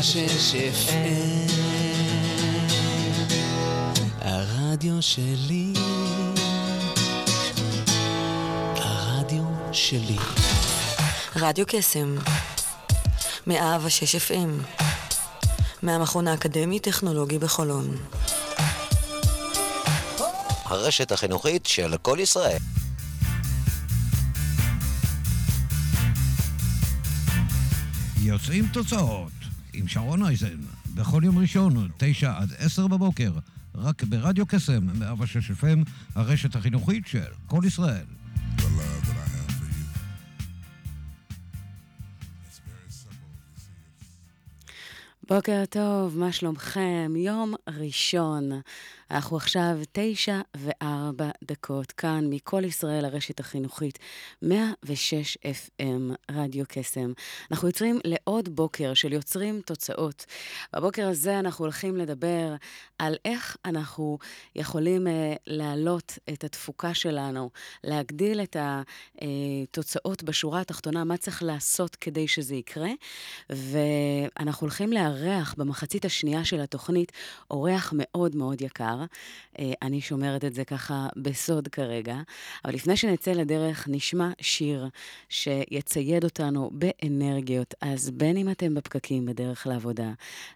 [0.00, 1.52] ושש FM
[4.20, 5.72] הרדיו שלי.
[8.76, 9.42] הרדיו
[9.72, 10.16] שלי.
[11.36, 12.16] רדיו קסם,
[13.46, 14.78] מאה ושש FM,
[15.82, 17.96] מהמכון האקדמי-טכנולוגי בחולון.
[20.64, 22.58] הרשת החינוכית של כל ישראל.
[28.22, 29.37] יוצאים תוצאות
[29.88, 30.58] שרון אייזן,
[30.94, 33.32] בכל יום ראשון, תשע עד עשר בבוקר,
[33.74, 38.04] רק ברדיו קסם, 106 FM, הרשת החינוכית של כל ישראל.
[45.28, 47.12] בוקר טוב, מה שלומכם?
[47.16, 48.50] יום ראשון.
[49.10, 53.98] אנחנו עכשיו תשע וארבע דקות כאן מכל ישראל, הרשת החינוכית,
[54.42, 57.12] 106 FM, רדיו קסם.
[57.50, 60.24] אנחנו יוצרים לעוד בוקר של יוצרים תוצאות.
[60.76, 62.54] בבוקר הזה אנחנו הולכים לדבר
[62.98, 64.18] על איך אנחנו
[64.56, 65.10] יכולים uh,
[65.46, 67.50] להעלות את התפוקה שלנו,
[67.84, 72.90] להגדיל את התוצאות בשורה התחתונה, מה צריך לעשות כדי שזה יקרה.
[73.50, 77.12] ואנחנו הולכים לארח במחצית השנייה של התוכנית
[77.50, 78.97] אורח מאוד מאוד יקר.
[79.58, 82.16] אה, אני שומרת את זה ככה בסוד כרגע.
[82.64, 84.88] אבל לפני שנצא לדרך, נשמע שיר
[85.28, 87.74] שיצייד אותנו באנרגיות.
[87.80, 90.12] אז בין אם אתם בפקקים בדרך לעבודה,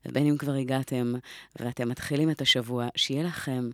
[0.07, 1.15] ובין אם כבר הגעתם
[1.61, 3.71] ואתם מתחילים את השבוע, שיהיה לכם...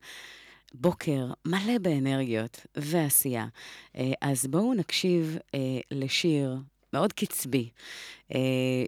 [0.75, 3.47] בוקר מלא באנרגיות ועשייה.
[3.97, 5.61] אה, אז בואו נקשיב אה,
[5.91, 6.57] לשיר
[6.93, 7.69] מאוד קצבי,
[8.35, 8.39] אה,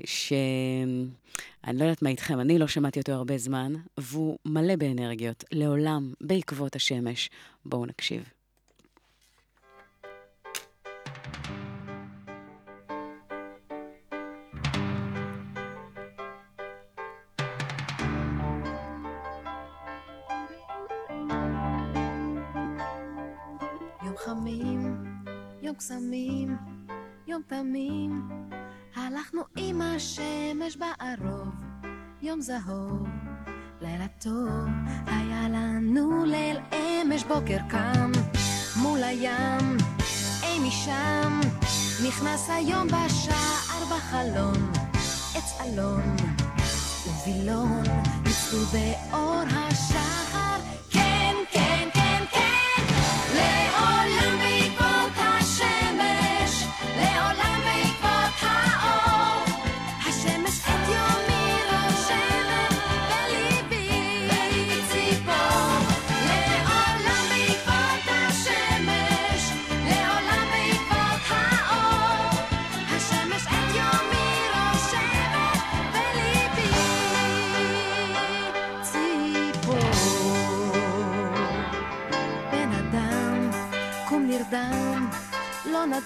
[0.04, 6.12] שאני לא יודעת מה איתכם, אני לא שמעתי אותו הרבה זמן, והוא מלא באנרגיות, לעולם,
[6.20, 7.30] בעקבות השמש.
[7.64, 8.24] בואו נקשיב.
[24.04, 24.94] יום חמים,
[25.62, 26.56] יום קסמים,
[27.30, 28.28] יום תמים,
[28.96, 31.48] הלכנו עם השמש בערוב,
[32.22, 33.08] יום זהוב,
[33.80, 34.68] לילה טוב,
[35.06, 38.12] היה לנו ליל אמש בוקר קם,
[38.82, 39.76] מול הים,
[40.42, 41.40] אי משם,
[42.08, 44.72] נכנס היום בשער בחלון,
[45.34, 46.16] עץ אלון
[47.06, 47.82] ווילון,
[48.24, 50.19] ניצלו באור השחר,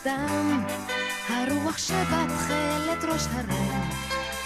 [0.03, 0.63] נדם,
[1.29, 3.89] הרוח שבתכלת ראש הרם,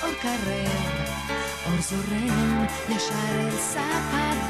[0.02, 1.18] אור קרב,
[1.66, 4.47] אור זורם, ישר אל סף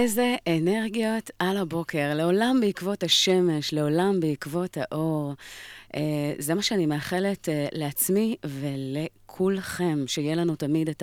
[0.00, 5.32] איזה אנרגיות על הבוקר, לעולם בעקבות השמש, לעולם בעקבות האור.
[5.96, 8.36] אה, זה מה שאני מאחלת אה, לעצמי
[9.40, 11.02] ולכולכם, שיהיה לנו תמיד את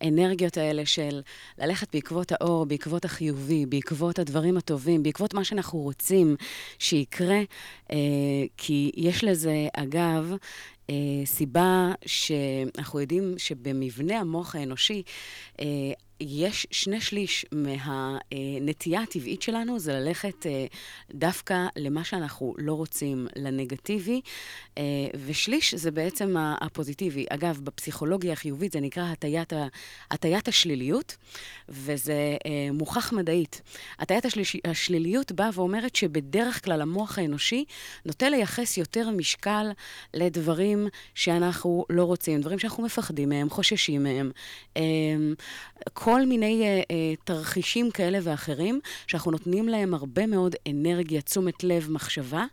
[0.00, 1.20] האנרגיות האלה של
[1.58, 6.36] ללכת בעקבות האור, בעקבות החיובי, בעקבות הדברים הטובים, בעקבות מה שאנחנו רוצים
[6.78, 7.40] שיקרה,
[7.92, 7.96] אה,
[8.56, 10.32] כי יש לזה, אגב,
[11.24, 15.02] סיבה שאנחנו יודעים שבמבנה המוח האנושי,
[16.20, 20.66] יש שני שליש מהנטייה הטבעית שלנו זה ללכת אה,
[21.14, 24.20] דווקא למה שאנחנו לא רוצים, לנגטיבי,
[24.78, 24.82] אה,
[25.26, 27.26] ושליש זה בעצם הפוזיטיבי.
[27.28, 29.52] אגב, בפסיכולוגיה החיובית זה נקרא הטיית,
[30.10, 31.16] הטיית השליליות,
[31.68, 33.62] וזה אה, מוכח מדעית.
[33.98, 37.64] הטיית השליש, השליליות באה ואומרת שבדרך כלל המוח האנושי
[38.04, 39.66] נוטה לייחס יותר משקל
[40.14, 44.30] לדברים שאנחנו לא רוצים, דברים שאנחנו מפחדים מהם, חוששים מהם.
[45.92, 51.88] כל מיני uh, uh, תרחישים כאלה ואחרים, שאנחנו נותנים להם הרבה מאוד אנרגיה, תשומת לב,
[51.90, 52.44] מחשבה.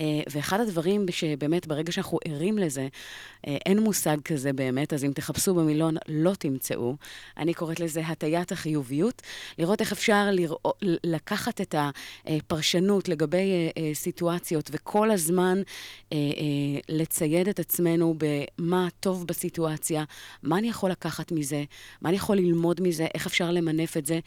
[0.00, 5.12] Uh, ואחד הדברים שבאמת, ברגע שאנחנו ערים לזה, uh, אין מושג כזה באמת, אז אם
[5.12, 6.96] תחפשו במילון, לא תמצאו.
[7.36, 9.22] אני קוראת לזה הטיית החיוביות,
[9.58, 10.54] לראות איך אפשר לרא...
[11.04, 15.62] לקחת את הפרשנות לגבי uh, סיטואציות, וכל הזמן
[16.88, 20.04] לצייד את עצמנו במה טוב בסיטואציה,
[20.42, 21.64] מה אני יכול לקחת מזה,
[22.02, 24.18] מה אני יכול ללמוד מזה, איך אפשר למנף את זה,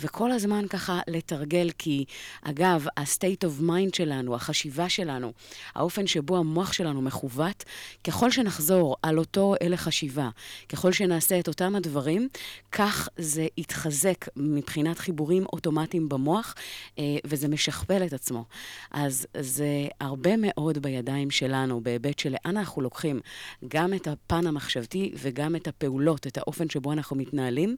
[0.00, 2.04] וכל הזמן ככה לתרגל, כי
[2.42, 5.32] אגב, ה-state of mind שלנו, החשיבה, החשיבה שלנו,
[5.74, 7.64] האופן שבו המוח שלנו מכוות,
[8.04, 10.28] ככל שנחזור על אותו הלך חשיבה,
[10.68, 12.28] ככל שנעשה את אותם הדברים,
[12.72, 16.54] כך זה יתחזק מבחינת חיבורים אוטומטיים במוח,
[16.98, 18.44] אה, וזה משכפל את עצמו.
[18.90, 23.20] אז זה הרבה מאוד בידיים שלנו, בהיבט של לאן אנחנו לוקחים
[23.68, 27.76] גם את הפן המחשבתי וגם את הפעולות, את האופן שבו אנחנו מתנהלים,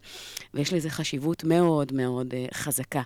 [0.54, 3.02] ויש לזה חשיבות מאוד מאוד אה, חזקה.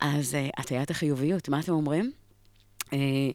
[0.00, 2.23] אז אה, הטיית החיוביות, מה אתם אומרים?
[2.94, 3.30] אה,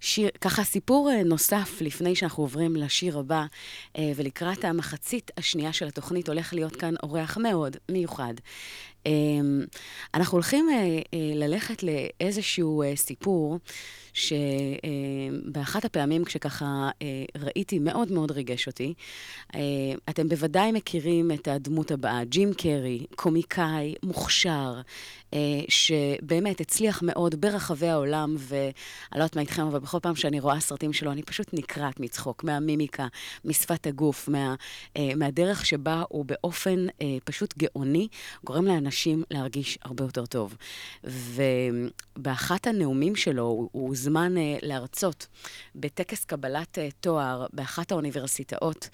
[0.00, 3.44] שיר, ככה סיפור אה, נוסף לפני שאנחנו עוברים לשיר הבא,
[3.98, 8.34] אה, ולקראת המחצית השנייה של התוכנית הולך להיות כאן אורח מאוד מיוחד.
[10.14, 10.68] אנחנו הולכים
[11.12, 13.58] ללכת לאיזשהו סיפור
[14.16, 16.90] שבאחת הפעמים כשככה
[17.38, 18.94] ראיתי, מאוד מאוד ריגש אותי.
[20.08, 24.80] אתם בוודאי מכירים את הדמות הבאה, ג'ים קרי, קומיקאי, מוכשר,
[25.68, 28.72] שבאמת הצליח מאוד ברחבי העולם, ואני
[29.12, 32.44] לא יודעת מה איתכם, אבל בכל פעם שאני רואה סרטים שלו, אני פשוט נקרעת מצחוק,
[32.44, 33.06] מהמימיקה,
[33.44, 34.54] משפת הגוף, מה,
[35.16, 36.86] מהדרך שבה הוא באופן
[37.24, 38.08] פשוט גאוני,
[38.44, 40.56] גורם לאנשים להרגיש הרבה יותר טוב.
[41.04, 45.26] ובאחת הנאומים שלו, הוא הוזמן להרצות
[45.74, 48.88] בטקס קבלת תואר באחת האוניברסיטאות,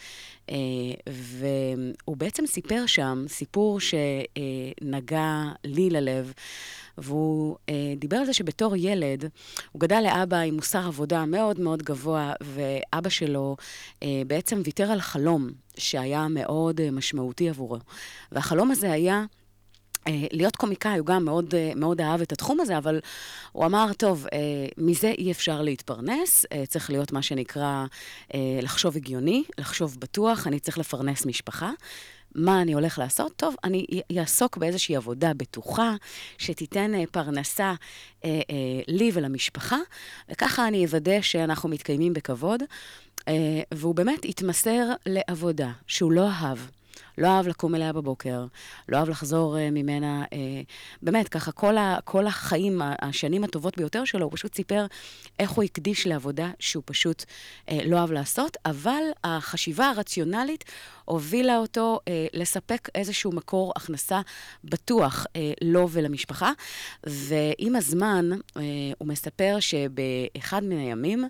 [1.06, 6.32] והוא בעצם סיפר שם סיפור שנגע לי ללב.
[6.98, 9.24] והוא אה, דיבר על זה שבתור ילד,
[9.72, 13.56] הוא גדל לאבא עם מוסר עבודה מאוד מאוד גבוה, ואבא שלו
[14.02, 17.78] אה, בעצם ויתר על חלום שהיה מאוד אה, משמעותי עבורו.
[18.32, 19.24] והחלום הזה היה...
[20.08, 23.00] אה, להיות קומיקאי, הוא גם מאוד, אה, מאוד אהב את התחום הזה, אבל
[23.52, 24.38] הוא אמר, טוב, אה,
[24.78, 27.84] מזה אי אפשר להתפרנס, צריך להיות מה שנקרא
[28.62, 31.70] לחשוב הגיוני, לחשוב בטוח, אני צריך לפרנס משפחה.
[32.34, 33.32] מה אני הולך לעשות?
[33.36, 33.86] טוב, אני
[34.18, 35.96] אעסוק באיזושהי עבודה בטוחה,
[36.38, 37.74] שתיתן פרנסה
[38.24, 39.78] אה, אה, לי ולמשפחה,
[40.30, 42.62] וככה אני אוודא שאנחנו מתקיימים בכבוד.
[43.28, 46.58] אה, והוא באמת התמסר לעבודה שהוא לא אהב.
[47.18, 48.44] לא אהב לקום אליה בבוקר,
[48.88, 50.34] לא אהב לחזור uh, ממנה, uh,
[51.02, 54.86] באמת, ככה, כל, ה, כל החיים, השנים הטובות ביותר שלו, הוא פשוט סיפר
[55.38, 60.64] איך הוא הקדיש לעבודה שהוא פשוט uh, לא אהב לעשות, אבל החשיבה הרציונלית
[61.04, 64.20] הובילה אותו אה, לספק איזשהו מקור הכנסה
[64.64, 66.52] בטוח אה, לו ולמשפחה.
[67.06, 68.62] ועם הזמן, אה,
[68.98, 71.24] הוא מספר שבאחד מן הימים,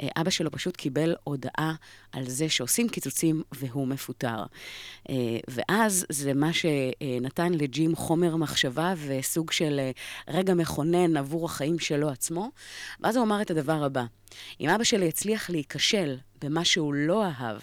[0.00, 1.74] אה, אבא שלו פשוט קיבל הודעה
[2.12, 4.44] על זה שעושים קיצוצים והוא מפוטר.
[5.10, 5.14] אה,
[5.48, 9.90] ואז זה מה שנתן לג'ים חומר מחשבה וסוג של אה,
[10.28, 12.50] רגע מכונן עבור החיים שלו עצמו.
[13.00, 14.04] ואז הוא אמר את הדבר הבא:
[14.60, 17.60] אם אבא שלי יצליח להיכשל במה שהוא לא אהב,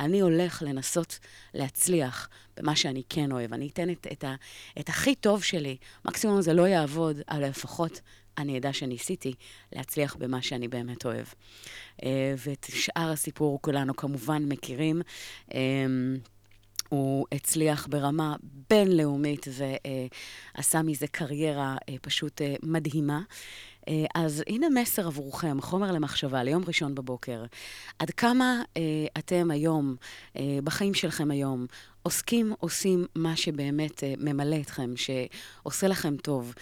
[0.00, 1.18] אני הולך לנסות
[1.54, 3.52] להצליח במה שאני כן אוהב.
[3.52, 4.34] אני אתן את, את, ה,
[4.80, 5.76] את הכי טוב שלי.
[6.04, 8.00] מקסימום זה לא יעבוד, אבל לפחות
[8.38, 9.34] אני אדע שניסיתי
[9.72, 11.26] להצליח במה שאני באמת אוהב.
[12.02, 15.02] אה, ואת שאר הסיפור כולנו כמובן מכירים.
[16.92, 18.36] אה, הוא הצליח ברמה
[18.70, 19.46] בינלאומית
[20.56, 23.20] ועשה מזה קריירה אה, פשוט מדהימה.
[23.88, 27.44] אה, אז הנה מסר עבורכם, חומר למחשבה ליום ראשון בבוקר.
[27.98, 28.82] עד כמה אה,
[29.18, 29.96] אתם היום,
[30.36, 31.66] אה, בחיים שלכם היום,
[32.02, 36.54] עוסקים, עושים מה שבאמת אה, ממלא אתכם, שעושה לכם טוב.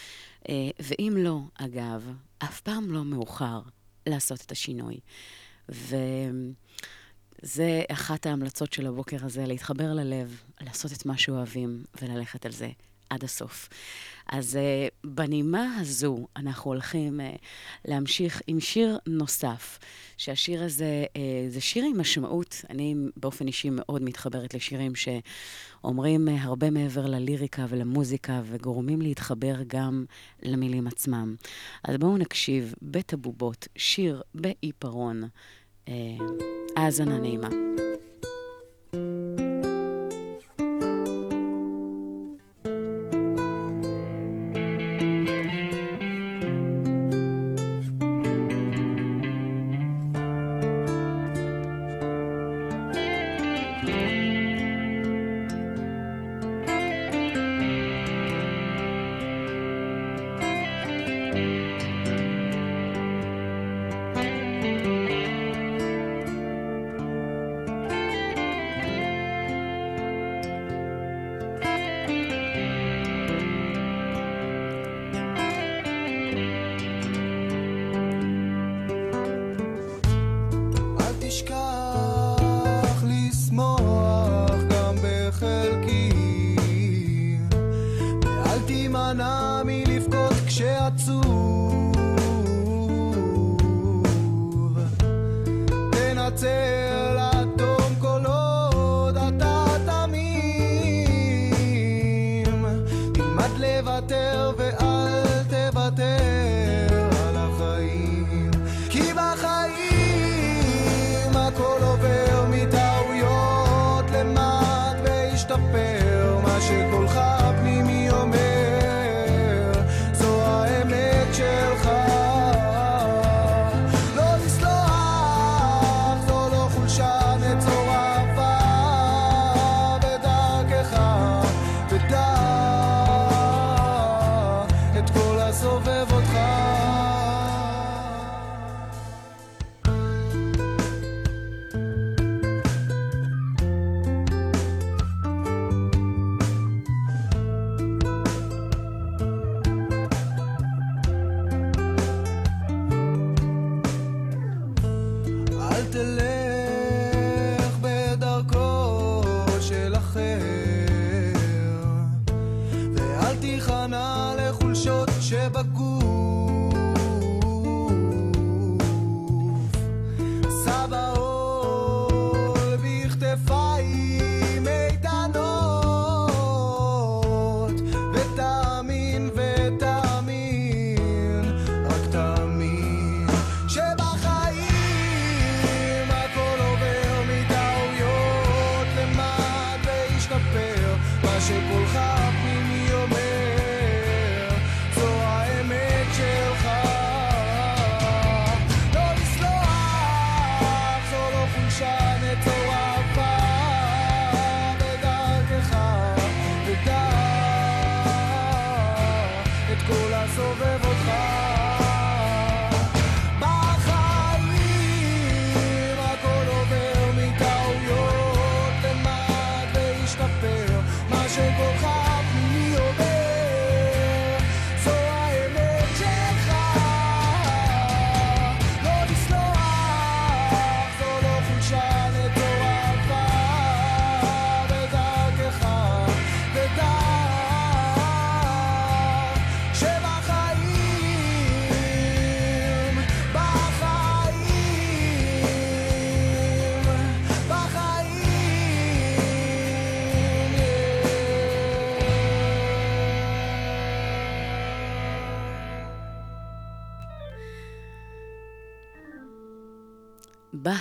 [0.48, 3.60] אה, ואם לא, אגב, אף פעם לא מאוחר
[4.06, 5.00] לעשות את השינוי.
[7.44, 12.68] וזה אחת ההמלצות של הבוקר הזה, להתחבר ללב, לעשות את מה שאוהבים וללכת על זה
[13.10, 13.68] עד הסוף.
[14.28, 17.38] אז uh, בנימה הזו אנחנו הולכים uh,
[17.84, 19.78] להמשיך עם שיר נוסף,
[20.16, 22.64] שהשיר הזה uh, זה שיר עם משמעות.
[22.70, 30.04] אני באופן אישי מאוד מתחברת לשירים שאומרים uh, הרבה מעבר לליריקה ולמוזיקה וגורמים להתחבר גם
[30.42, 31.34] למילים עצמם.
[31.84, 35.24] אז בואו נקשיב בית הבובות, שיר בעיפרון.
[36.76, 37.73] האזנה uh, נעימה.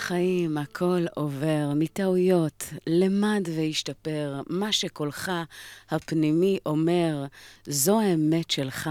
[0.04, 4.42] בחיים הכל עובר, מטעויות, למד והשתפר.
[4.48, 5.32] מה שקולך
[5.90, 7.26] הפנימי אומר,
[7.66, 8.90] זו האמת שלך.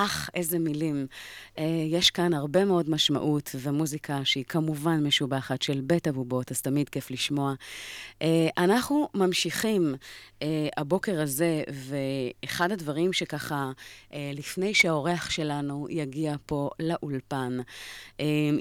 [0.00, 1.06] אך, איזה מילים.
[1.58, 6.88] אה, יש כאן הרבה מאוד משמעות ומוזיקה שהיא כמובן משובחת של בית אבובות, אז תמיד
[6.88, 7.54] כיף לשמוע.
[8.22, 9.94] אה, אנחנו ממשיכים
[10.42, 13.70] אה, הבוקר הזה, ואחד הדברים שככה,
[14.34, 17.58] לפני שהאורח שלנו יגיע פה לאולפן,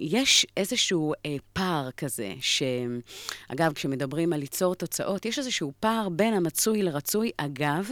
[0.02, 1.14] יש איזשהו
[1.54, 7.32] פער כזה, שאגב, כשמדברים על ליצור תוצאות, יש איזשהו פער בין המצוי לרצוי.
[7.38, 7.90] אגב,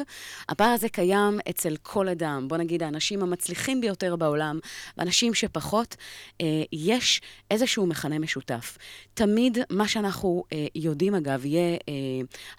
[0.49, 2.47] הפער הזה קיים אצל כל אדם.
[2.47, 4.59] בוא נגיד, האנשים המצליחים ביותר בעולם,
[4.97, 5.95] ואנשים שפחות,
[6.41, 8.77] אה, יש איזשהו מכנה משותף.
[9.13, 11.93] תמיד מה שאנחנו אה, יודעים, אגב, יהיה אה,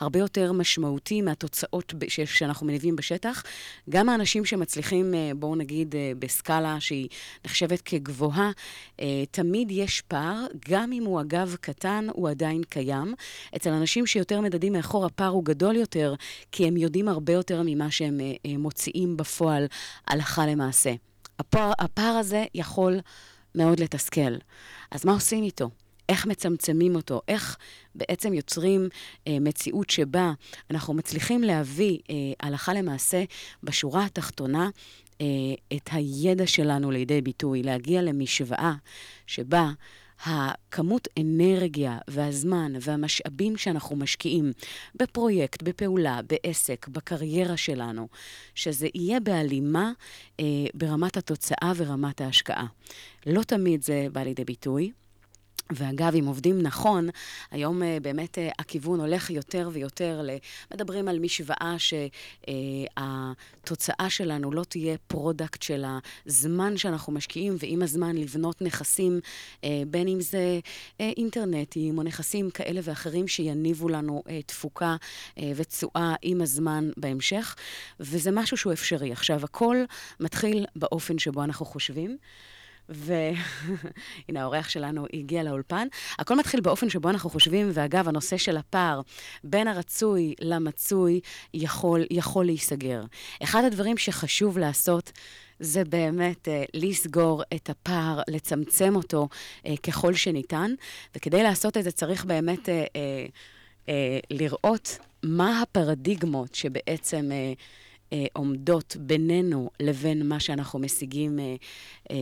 [0.00, 3.42] הרבה יותר משמעותי מהתוצאות שאנחנו מניבים בשטח.
[3.90, 7.08] גם האנשים שמצליחים, בואו נגיד, בסקאלה שהיא
[7.44, 8.50] נחשבת כגבוהה,
[9.30, 13.14] תמיד יש פער, גם אם הוא אגב קטן, הוא עדיין קיים.
[13.56, 16.14] אצל אנשים שיותר מדדים מאחור, הפער הוא גדול יותר,
[16.52, 18.20] כי הם יודעים הרבה יותר ממה שהם
[18.58, 19.66] מוציאים בפועל
[20.06, 20.65] הלכה למעשה.
[21.38, 23.00] הפער, הפער הזה יכול
[23.54, 24.34] מאוד לתסכל.
[24.90, 25.70] אז מה עושים איתו?
[26.08, 27.20] איך מצמצמים אותו?
[27.28, 27.56] איך
[27.94, 28.88] בעצם יוצרים
[29.26, 30.32] אה, מציאות שבה
[30.70, 33.24] אנחנו מצליחים להביא אה, הלכה למעשה
[33.62, 34.70] בשורה התחתונה
[35.20, 35.26] אה,
[35.76, 38.74] את הידע שלנו לידי ביטוי, להגיע למשוואה
[39.26, 39.70] שבה
[40.24, 44.52] הכמות אנרגיה והזמן והמשאבים שאנחנו משקיעים
[44.94, 48.08] בפרויקט, בפעולה, בעסק, בקריירה שלנו,
[48.54, 49.92] שזה יהיה בהלימה
[50.40, 50.44] אה,
[50.74, 52.66] ברמת התוצאה ורמת ההשקעה.
[53.26, 54.92] לא תמיד זה בא לידי ביטוי.
[55.70, 57.08] ואגב, אם עובדים נכון,
[57.50, 60.30] היום uh, באמת uh, הכיוון הולך יותר ויותר, ל...
[60.74, 61.74] מדברים על משוואה
[62.98, 65.84] שהתוצאה uh, שלנו לא תהיה product של
[66.26, 69.20] הזמן שאנחנו משקיעים, ועם הזמן לבנות נכסים,
[69.60, 74.96] uh, בין אם זה uh, אינטרנטיים או נכסים כאלה ואחרים שיניבו לנו uh, תפוקה
[75.28, 77.56] uh, ותשואה עם הזמן בהמשך,
[78.00, 79.12] וזה משהו שהוא אפשרי.
[79.12, 79.76] עכשיו, הכל
[80.20, 82.16] מתחיל באופן שבו אנחנו חושבים.
[82.88, 83.40] והנה,
[84.42, 85.88] האורח שלנו הגיע לאולפן.
[86.18, 89.00] הכל מתחיל באופן שבו אנחנו חושבים, ואגב, הנושא של הפער
[89.44, 91.20] בין הרצוי למצוי
[91.54, 93.02] יכול, יכול להיסגר.
[93.42, 95.12] אחד הדברים שחשוב לעשות
[95.60, 99.28] זה באמת uh, לסגור את הפער, לצמצם אותו
[99.62, 100.74] uh, ככל שניתן,
[101.16, 103.30] וכדי לעשות את זה צריך באמת uh, uh,
[103.86, 103.90] uh,
[104.30, 107.30] לראות מה הפרדיגמות שבעצם...
[107.30, 111.54] Uh, אה, עומדות בינינו לבין מה שאנחנו משיגים אה,
[112.10, 112.16] אה,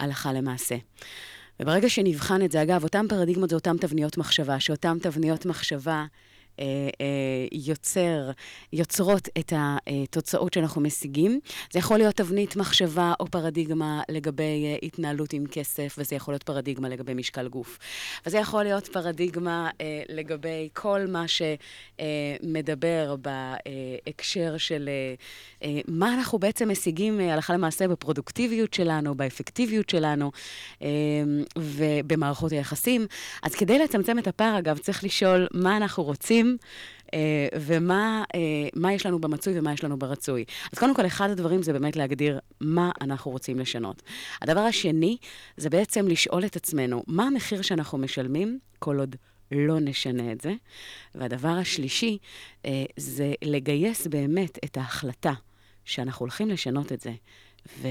[0.00, 0.76] הלכה למעשה.
[1.60, 6.04] וברגע שנבחן את זה, אגב, אותן פרדיגמות זה אותן תבניות מחשבה, שאותן תבניות מחשבה
[7.52, 8.30] יוצר,
[8.72, 11.40] יוצרות את התוצאות שאנחנו משיגים.
[11.72, 16.42] זה יכול להיות תבנית מחשבה או פרדיגמה לגבי אה, התנהלות עם כסף, וזה יכול להיות
[16.42, 17.78] פרדיגמה לגבי משקל גוף.
[18.26, 19.70] וזה יכול להיות פרדיגמה
[20.08, 24.88] לגבי כל מה שמדבר בהקשר של
[25.88, 30.30] מה אנחנו בעצם משיגים הלכה למעשה בפרודוקטיביות שלנו, באפקטיביות שלנו
[31.58, 33.06] ובמערכות היחסים.
[33.42, 36.45] אז כדי לצמצם את הפער, אגב, צריך לשאול מה אנחנו רוצים.
[36.46, 36.56] עושים,
[37.14, 38.24] אה, ומה
[38.84, 40.44] אה, יש לנו במצוי ומה יש לנו ברצוי.
[40.72, 44.02] אז קודם כל, אחד הדברים זה באמת להגדיר מה אנחנו רוצים לשנות.
[44.42, 45.16] הדבר השני,
[45.56, 49.16] זה בעצם לשאול את עצמנו, מה המחיר שאנחנו משלמים כל עוד
[49.52, 50.54] לא נשנה את זה.
[51.14, 52.18] והדבר השלישי,
[52.64, 55.32] אה, זה לגייס באמת את ההחלטה
[55.84, 57.12] שאנחנו הולכים לשנות את זה,
[57.78, 57.88] ו...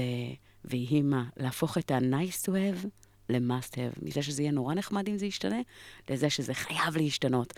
[0.64, 1.24] ויהי מה?
[1.36, 2.86] להפוך את ה-nice to have
[3.28, 5.60] ל-must have, מזה שזה יהיה נורא נחמד אם זה ישתנה,
[6.10, 7.52] לזה שזה חייב להשתנות.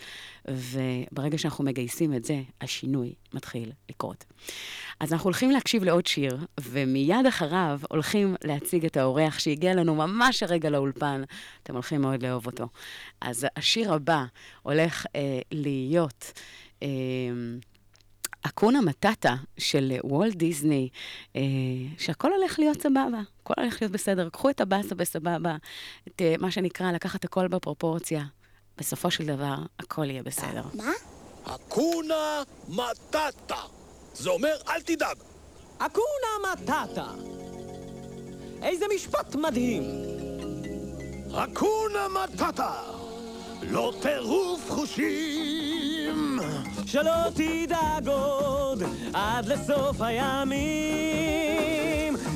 [0.47, 4.25] וברגע שאנחנו מגייסים את זה, השינוי מתחיל לקרות.
[4.99, 10.43] אז אנחנו הולכים להקשיב לעוד שיר, ומיד אחריו הולכים להציג את האורח שהגיע לנו ממש
[10.43, 11.23] הרגע לאולפן.
[11.63, 12.67] אתם הולכים מאוד לאהוב אותו.
[13.21, 14.25] אז השיר הבא
[14.63, 16.31] הולך אה, להיות...
[16.83, 16.87] אה,
[18.41, 20.89] אקונה מטאטה של וולט דיסני,
[21.35, 21.41] אה,
[21.97, 24.29] שהכל הולך להיות סבבה, הכל הולך להיות בסדר.
[24.29, 25.55] קחו את הבאסה בסבבה,
[26.07, 28.23] את אה, מה שנקרא לקחת הכל בפרופורציה.
[28.77, 30.63] בסופו של דבר, הכל יהיה בסדר.
[30.73, 30.91] מה?
[31.43, 33.61] אקונה מטאטה.
[34.13, 35.17] זה אומר, אל תדאג.
[35.77, 37.05] אקונה מטאטה.
[38.61, 39.83] איזה משפט מדהים.
[41.33, 42.73] אקונה מטאטה.
[43.61, 45.58] לא טירוף חושים.
[46.91, 50.57] שלא תדאג עוד עד לסוף הימים.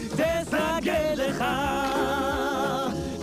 [0.10, 1.44] תסגל לך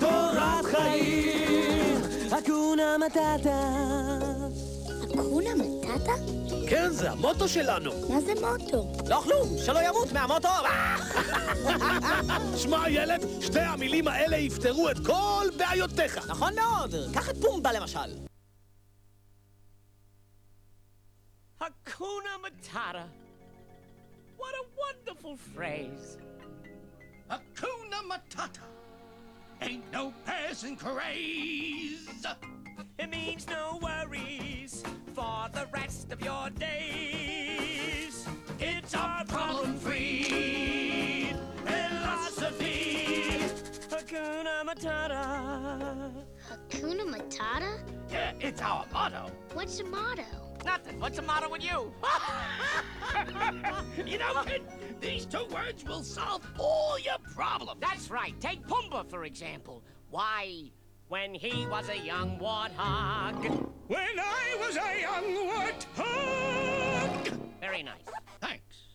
[0.01, 2.03] תורת חיים.
[2.39, 3.61] אקונה מטאטה.
[5.05, 6.13] אקונה מטאטה?
[6.69, 7.91] כן, זה המוטו שלנו.
[8.09, 8.93] מה זה מוטו?
[9.09, 10.49] לא כלום, שלא ימות מהמוטו.
[12.57, 16.31] שמע, ילד, שתי המילים האלה יפתרו את כל בעיותיך.
[16.31, 18.30] נכון מאוד, קח את פומבה למשל.
[22.01, 23.05] Hakuna Matata.
[24.39, 26.17] What a wonderful phrase.
[27.31, 28.63] Hakuna Matata.
[29.61, 32.09] Ain't no passing craze.
[32.99, 34.83] It means no worries
[35.15, 38.27] for the rest of your days.
[38.59, 41.35] It's our problem-free
[41.67, 43.41] philosophy.
[43.91, 46.13] Hakuna Matata.
[46.49, 47.79] Hakuna Matata?
[48.11, 49.31] Yeah, it's our motto.
[49.53, 50.50] What's the motto?
[50.65, 50.99] Nothing.
[51.01, 51.93] What's the matter with you?
[54.07, 54.63] you know, kid,
[55.01, 57.81] these two words will solve all your problems.
[57.81, 58.39] That's right.
[58.41, 59.83] Take Pumbaa, for example.
[60.11, 60.71] Why,
[61.09, 63.69] when he was a young warthog.
[63.89, 67.41] When I was a young warthog.
[67.61, 68.03] Very nice.
[68.41, 68.91] Thanks.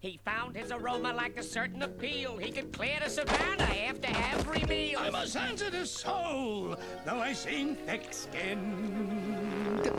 [0.00, 2.36] He found his aroma like a certain appeal.
[2.36, 5.00] He could clear the savannah after every meal.
[5.00, 9.90] I'm a sensitive soul, though I seem thick-skinned.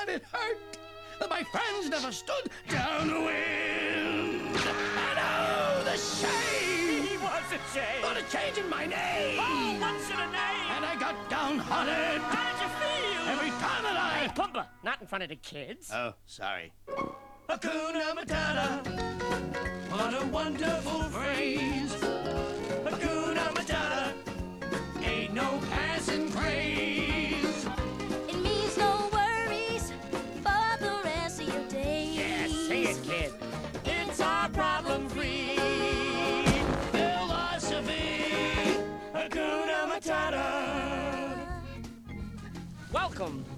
[0.00, 0.58] And it hurt
[1.20, 3.34] that my friends never stood downwind.
[4.56, 7.02] And oh, the shame!
[7.06, 8.02] He was a shame.
[8.02, 9.38] Thought of changing my name.
[9.40, 10.70] Oh, what's in a name?
[10.76, 13.28] And I got downhearted How did you feel?
[13.32, 14.28] every time that Hey, I...
[14.34, 15.90] Pumbaa, not in front of the kids.
[15.92, 16.72] Oh, sorry.
[17.48, 18.82] Hakuna Matata.
[19.90, 21.92] What a wonderful phrase.
[22.84, 24.12] Hakuna Matata.
[25.04, 25.93] Ain't no passing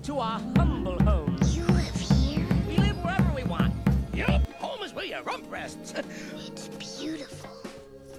[0.06, 1.36] to our humble home.
[1.56, 2.46] You live here?
[2.68, 3.72] We live wherever we want.
[4.14, 5.94] Yup, home is where your rump rests.
[6.46, 7.50] It's beautiful.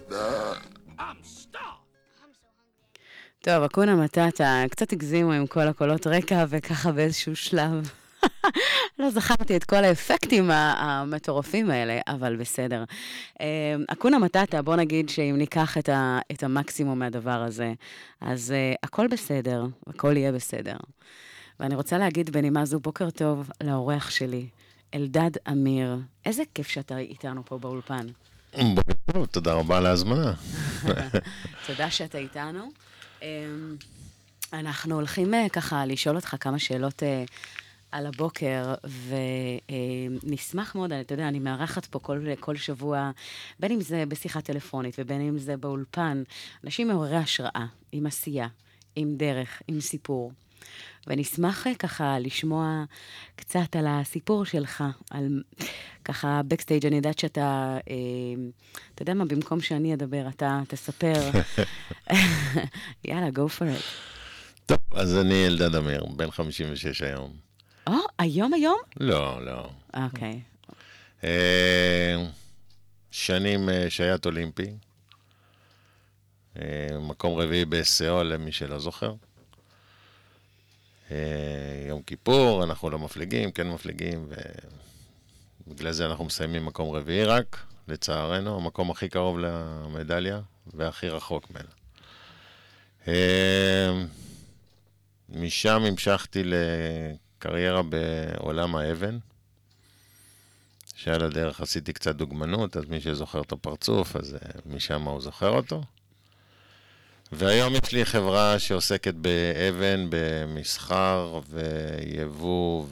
[1.07, 1.87] I'm starved.
[2.23, 3.01] I'm so hungry.
[3.41, 7.89] טוב, אקונה מטאטה, קצת הגזימו עם כל הקולות רקע, וככה באיזשהו שלב.
[8.99, 12.83] לא זכרתי את כל האפקטים המטורפים האלה, אבל בסדר.
[13.41, 17.73] אה, אקונה מטאטה, בוא נגיד שאם ניקח את, ה, את המקסימום מהדבר הזה,
[18.21, 20.75] אז uh, הכל בסדר, הכל יהיה בסדר.
[21.59, 24.47] ואני רוצה להגיד בנימה זו בוקר טוב לאורח שלי,
[24.93, 25.97] אלדד אמיר.
[26.25, 28.07] איזה כיף שאתה איתנו פה באולפן.
[28.53, 30.33] בוקר טוב, תודה רבה על ההזמנה.
[31.67, 32.69] תודה שאתה איתנו.
[33.21, 33.75] אמ,
[34.53, 37.23] אנחנו הולכים אה, ככה לשאול אותך כמה שאלות אה,
[37.91, 38.73] על הבוקר,
[40.23, 43.11] ונשמח מאוד, אתה יודע, אני מארחת פה כל, כל שבוע,
[43.59, 46.23] בין אם זה בשיחה טלפונית ובין אם זה באולפן,
[46.63, 48.47] אנשים מעוררי השראה, עם עשייה,
[48.95, 50.31] עם דרך, עם סיפור.
[51.07, 52.83] ונשמח אה, ככה לשמוע
[53.35, 55.43] קצת על הסיפור שלך, על
[56.05, 57.95] ככה בקסטייג', אני יודעת שאתה, אה,
[58.95, 61.29] אתה יודע מה, במקום שאני אדבר, אתה תספר.
[63.05, 63.83] יאללה, go for it.
[64.65, 67.33] טוב, אז אני אלדד אמיר, בן 56 היום.
[67.87, 68.79] או, היום היום?
[68.99, 69.69] לא, לא.
[70.03, 70.39] אוקיי.
[71.23, 72.25] אה,
[73.11, 74.77] שנים אה, שייט אולימפי.
[76.59, 79.13] אה, מקום רביעי בסיאול, למי שלא זוכר.
[81.11, 81.17] אה,
[81.87, 84.29] יום כיפור, אנחנו לא מפליגים, כן מפליגים,
[85.67, 90.41] ובגלל זה אנחנו מסיימים מקום רביעי רק, לצערנו, המקום הכי קרוב למדליה
[90.73, 91.69] והכי רחוק ממנה.
[93.07, 94.03] אה,
[95.29, 99.17] משם המשכתי לקריירה בעולם האבן,
[100.95, 105.49] שעל הדרך עשיתי קצת דוגמנות, אז מי שזוכר את הפרצוף, אז אה, משם הוא זוכר
[105.49, 105.81] אותו.
[107.31, 112.85] והיום יש לי חברה שעוסקת באבן, במסחר ויבוא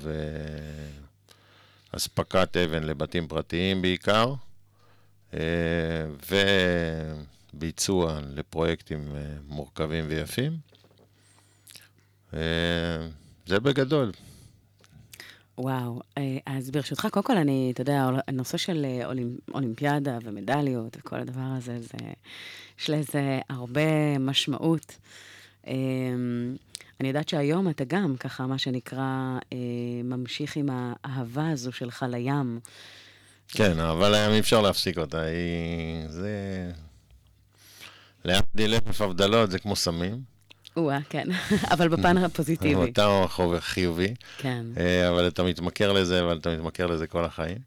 [1.94, 4.34] ואספקת אבן לבתים פרטיים בעיקר,
[5.34, 5.40] אה,
[7.54, 10.58] וביצוע לפרויקטים אה, מורכבים ויפים.
[12.34, 12.40] אה,
[13.46, 14.12] זה בגדול.
[15.58, 16.02] וואו,
[16.46, 21.42] אז ברשותך, קודם כל אני, אתה יודע, הנושא של אה, אולימ, אולימפיאדה ומדליות וכל הדבר
[21.58, 21.98] הזה, זה,
[22.80, 24.98] יש לזה הרבה משמעות.
[25.68, 25.74] אה,
[27.00, 29.58] אני יודעת שהיום אתה גם, ככה, מה שנקרא, אה,
[30.04, 32.60] ממשיך עם האהבה הזו שלך לים.
[33.48, 36.08] כן, אבל היום אי אפשר להפסיק אותה, היא...
[36.08, 36.32] זה...
[38.26, 40.22] להבדיל אלף הבדלות, זה כמו סמים.
[40.78, 41.28] או-אה, כן,
[41.74, 42.92] אבל בפן הפוזיטיבי.
[43.28, 44.14] חוב חיובי.
[44.38, 44.66] כן.
[44.78, 47.58] אה, אבל אתה מתמכר לזה, אבל אתה מתמכר לזה כל החיים.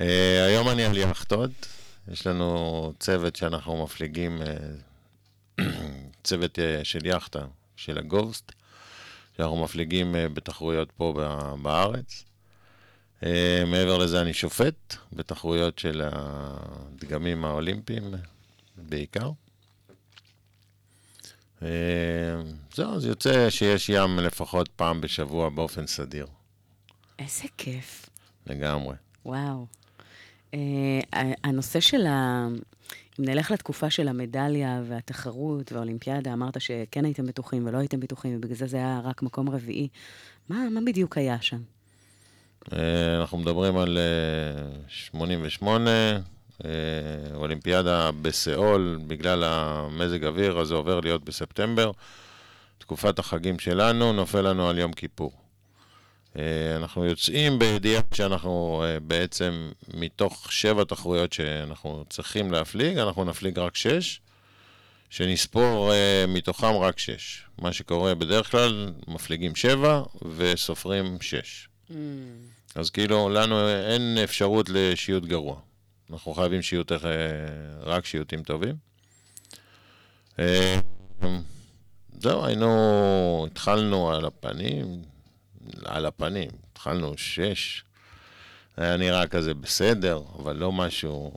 [0.00, 1.50] אה, היום אני על יאכטות,
[2.08, 5.64] יש לנו צוות שאנחנו מפליגים, אה,
[6.24, 7.44] צוות אה, של יאכטה,
[7.76, 8.52] של הגוסט,
[9.36, 11.14] שאנחנו מפליגים אה, בתחרויות פה
[11.62, 12.24] בארץ.
[13.66, 18.14] מעבר לזה אני שופט בתחרויות של הדגמים האולימפיים
[18.76, 19.30] בעיקר.
[22.74, 26.26] זהו, אז יוצא שיש ים לפחות פעם בשבוע באופן סדיר,
[27.18, 28.10] איזה כיף.
[28.46, 28.94] לגמרי.
[29.24, 29.66] וואו.
[30.52, 30.56] Uh,
[31.44, 32.46] הנושא של ה...
[33.20, 38.56] אם נלך לתקופה של המדליה והתחרות והאולימפיאדה, אמרת שכן הייתם בטוחים ולא הייתם בטוחים, ובגלל
[38.56, 39.88] זה זה היה רק מקום רביעי.
[40.48, 41.60] מה, מה בדיוק היה שם?
[42.72, 45.90] אה, אנחנו מדברים על אה, 88,
[46.64, 46.70] אה,
[47.34, 51.90] אולימפיאדה בסיאול, בגלל המזג אוויר, אז זה עובר להיות בספטמבר.
[52.78, 55.32] תקופת החגים שלנו נופל לנו על יום כיפור.
[56.38, 63.58] אה, אנחנו יוצאים בידיעה שאנחנו אה, בעצם, מתוך שבע תחרויות שאנחנו צריכים להפליג, אנחנו נפליג
[63.58, 64.20] רק שש,
[65.10, 67.42] שנספור אה, מתוכם רק שש.
[67.58, 70.02] מה שקורה בדרך כלל, מפליגים שבע
[70.36, 71.68] וסופרים שש.
[72.74, 75.60] אז כאילו, לנו אין אפשרות לשיוט גרוע.
[76.10, 76.92] אנחנו חייבים שיוט,
[77.82, 78.74] רק שיוטים טובים.
[82.18, 85.02] זהו, היינו, התחלנו על הפנים,
[85.84, 87.84] על הפנים, התחלנו שש.
[88.76, 91.32] היה נראה כזה בסדר, אבל לא משהו...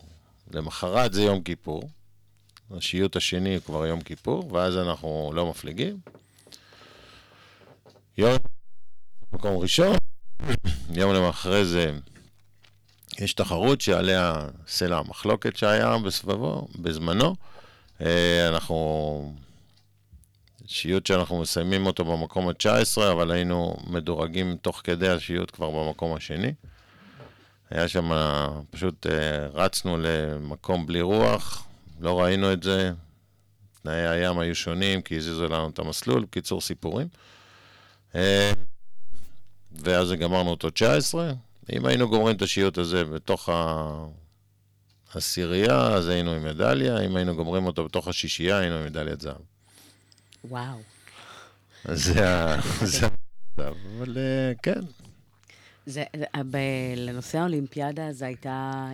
[0.51, 1.89] למחרת זה יום כיפור.
[2.71, 5.99] השיוט השני הוא כבר יום כיפור, ואז אנחנו לא מפליגים.
[8.17, 8.35] יום
[9.33, 9.95] מקום ראשון,
[10.93, 11.91] יום למחרי זה
[13.19, 17.35] יש תחרות שעליה סלע המחלוקת שהיה בסבבו, בזמנו.
[18.01, 19.33] אה, אנחנו...
[20.67, 26.53] שיוט שאנחנו מסיימים אותו במקום ה-19, אבל היינו מדורגים תוך כדי השיוט כבר במקום השני.
[27.69, 28.11] היה שם,
[28.69, 31.67] פשוט אה, רצנו למקום בלי רוח,
[31.99, 32.91] לא ראינו את זה.
[33.81, 37.07] תנאי הים היו שונים, כי הזיזו לנו את המסלול, בקיצור סיפורים.
[38.15, 38.51] אה,
[39.71, 41.31] ואז גמרנו אותו 19.
[41.73, 43.49] אם היינו גומרים את השיוט הזה בתוך
[45.13, 49.54] העשירייה, אז היינו עם מדליה, אם היינו גומרים אותו בתוך השישייה, היינו עם מדליית זהב.
[50.49, 50.77] וואו.
[51.85, 53.07] זה המצב,
[53.57, 54.81] אבל אה, כן.
[55.85, 56.57] זה, זה- ב,
[56.97, 58.49] לנושא האולימפיאדה, זו הייתה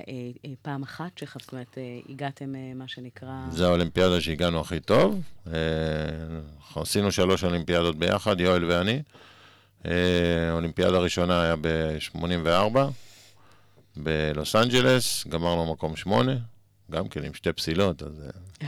[0.07, 0.13] אה,
[0.45, 3.31] אה, פעם אחת שחב, זאת אומרת, אה, הגעתם, אה, מה שנקרא...
[3.51, 5.21] זה האולימפיאדה שהגענו הכי טוב.
[5.47, 5.53] אה,
[6.75, 9.01] עשינו שלוש אולימפיאדות ביחד, יואל ואני.
[9.85, 9.91] אה,
[10.49, 12.77] האולימפיאדה הראשונה היה ב-84,
[13.97, 16.35] בלוס אנג'לס, גמרנו מקום שמונה,
[16.91, 18.23] גם כן עם שתי פסילות, אז...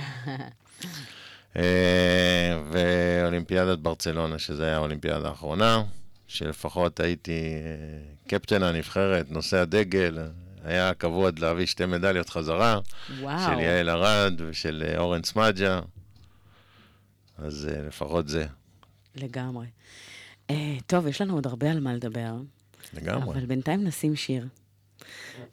[1.56, 5.84] אה, ואולימפיאדת ברצלונה, שזו הייתה האולימפיאדה האחרונה,
[6.28, 10.18] שלפחות הייתי אה, קפטן הנבחרת, נושא הדגל,
[10.64, 12.80] היה כבוד להביא שתי מדליות חזרה.
[13.20, 13.40] וואו.
[13.40, 15.80] של יעל ארד ושל אה, אורן סמדג'ה.
[17.38, 18.46] אז לפחות זה,
[19.16, 19.68] לגמרי.
[20.50, 22.34] אה, טוב, יש לנו עוד הרבה על מה לדבר.
[22.94, 23.36] לגמרי.
[23.36, 24.48] אבל בינתיים נשים שיר.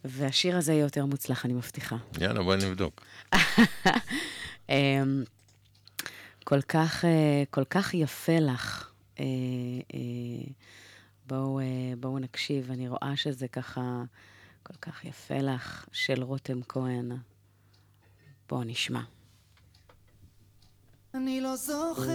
[0.04, 1.96] והשיר הזה יהיה יותר מוצלח, אני מבטיחה.
[2.20, 3.04] יאללה, בואי נבדוק.
[4.68, 5.24] אמ,
[6.50, 8.90] כל כך, אה, כל כך יפה לך.
[9.20, 9.24] אה,
[9.94, 10.50] אה,
[11.26, 11.60] בואו,
[12.00, 14.02] בואו נקשיב, אני רואה שזה ככה
[14.62, 17.12] כל כך יפה לך, של רותם כהן.
[18.48, 19.00] בואו נשמע.
[21.14, 22.10] אני לא זוכר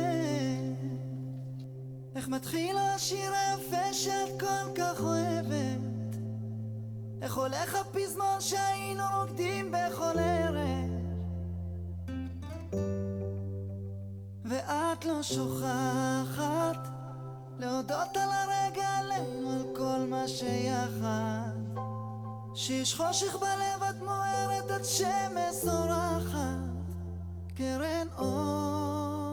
[2.15, 6.17] איך מתחיל השיר היפה שאת כל כך אוהבת
[7.21, 10.95] איך הולך הפזמון שהיינו רוקדים בכל ערב
[14.49, 16.87] ואת לא שוכחת
[17.59, 21.55] להודות על הרגע עלינו על כל מה שיחד.
[22.55, 26.55] שיש חושך בלב את מוארת את שמש זורחת.
[27.55, 29.24] קרן אור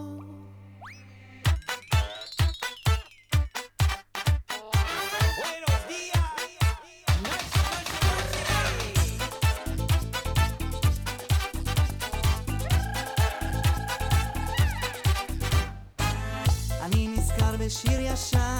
[18.22, 18.51] בשיר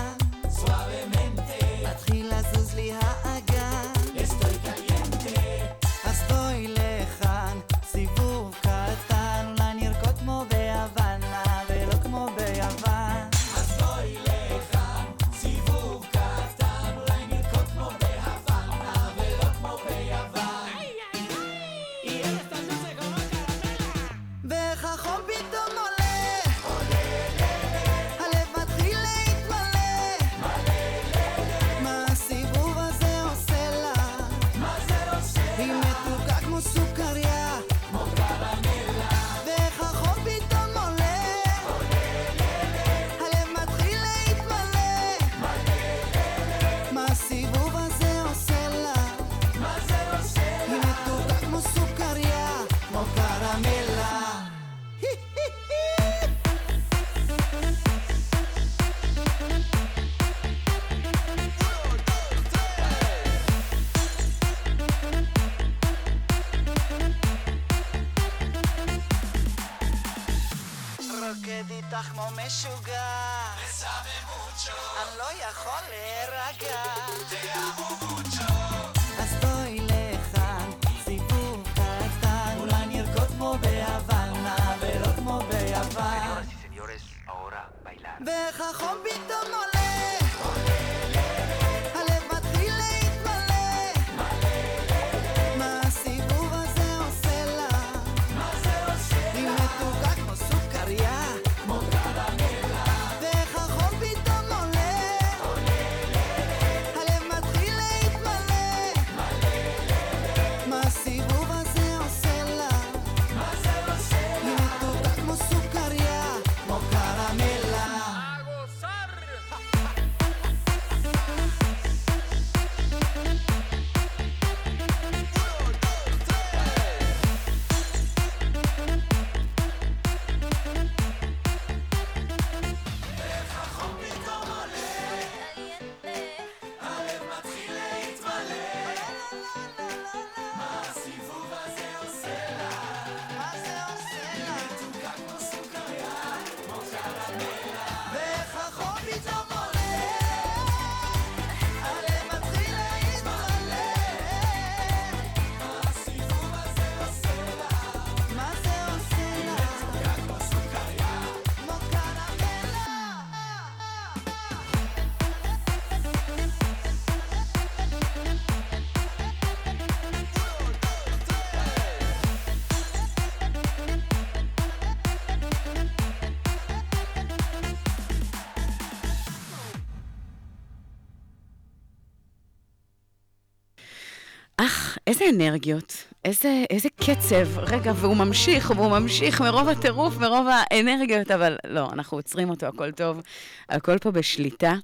[185.12, 187.58] איזה אנרגיות, איזה, איזה קצב.
[187.58, 192.92] רגע, והוא ממשיך, והוא ממשיך מרוב הטירוף, מרוב האנרגיות, אבל לא, אנחנו עוצרים אותו, הכל
[192.92, 193.20] טוב,
[193.68, 194.74] הכל פה בשליטה.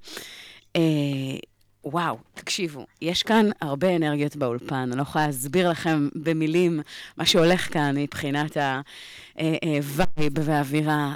[0.76, 0.80] אה,
[1.84, 6.80] וואו, תקשיבו, יש כאן הרבה אנרגיות באולפן, אני לא יכולה להסביר לכם במילים
[7.16, 8.56] מה שהולך כאן מבחינת
[9.36, 11.14] ה vibe והאווירה,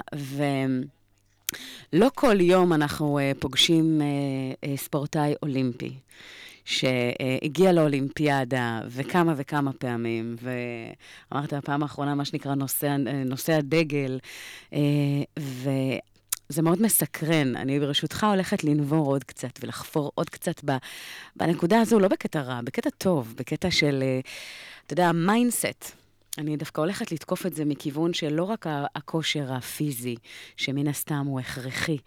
[1.93, 4.07] ולא כל יום אנחנו אה, פוגשים אה,
[4.69, 5.93] אה, ספורטאי אולימפי.
[6.65, 12.95] שהגיע לאולימפיאדה וכמה וכמה פעמים, ואמרת, הפעם האחרונה, מה שנקרא נושא,
[13.25, 14.19] נושא הדגל,
[14.73, 14.79] אה,
[15.39, 17.55] וזה מאוד מסקרן.
[17.55, 20.71] אני ברשותך הולכת לנבור עוד קצת ולחפור עוד קצת ב,
[21.35, 24.19] בנקודה הזו, לא בקטע רע, בקטע טוב, בקטע של, אה,
[24.85, 25.91] אתה יודע, mindset.
[26.37, 30.15] אני דווקא הולכת לתקוף את זה מכיוון של לא רק הכושר הפיזי,
[30.57, 31.97] שמן הסתם הוא הכרחי,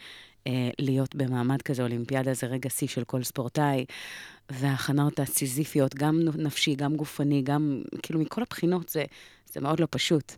[0.46, 3.84] אה, להיות במעמד כזה, אולימפיאדה זה רגע שיא של כל ספורטאי,
[4.50, 9.04] וההכנות הסיזיפיות, גם נפשי, גם גופני, גם, כאילו, מכל הבחינות זה,
[9.52, 10.32] זה מאוד לא פשוט.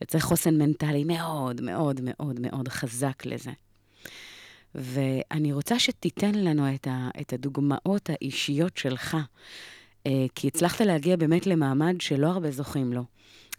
[0.00, 3.50] וצריך חוסן מנטלי מאוד, מאוד, מאוד, מאוד חזק לזה.
[4.74, 9.16] ואני רוצה שתיתן לנו את, ה, את הדוגמאות האישיות שלך,
[10.06, 13.02] אה, כי הצלחת להגיע באמת למעמד שלא הרבה זוכים לו,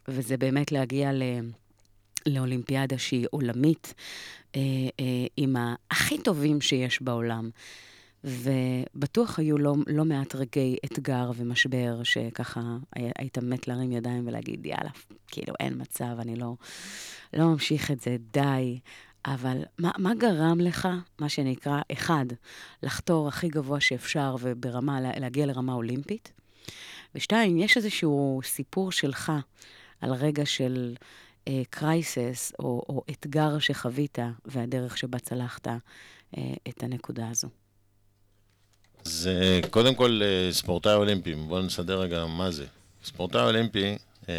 [0.07, 1.23] וזה באמת להגיע ל...
[2.25, 3.93] לאולימפיאדה שהיא עולמית,
[4.55, 4.61] אה,
[4.99, 5.55] אה, עם
[5.91, 7.49] הכי טובים שיש בעולם.
[8.23, 12.61] ובטוח היו לא, לא מעט רגעי אתגר ומשבר, שככה
[13.15, 14.89] היית מת להרים ידיים ולהגיד, יאללה,
[15.27, 16.55] כאילו, אין מצב, אני לא,
[17.33, 18.79] לא ממשיך את זה, די.
[19.25, 20.87] אבל מה, מה גרם לך,
[21.19, 22.25] מה שנקרא, אחד,
[22.83, 26.31] לחתור הכי גבוה שאפשר וברמה, להגיע לרמה אולימפית?
[27.15, 29.31] ושתיים, יש איזשהו סיפור שלך
[30.01, 30.95] על רגע של
[31.69, 37.47] קרייסס, uh, או, או אתגר שחווית, והדרך שבה צלחת uh, את הנקודה הזו.
[39.03, 42.65] זה קודם כל אה, ספורטאי אולימפי, בואו נסדר רגע מה זה.
[43.03, 43.97] ספורטאי אולימפי,
[44.29, 44.35] אה,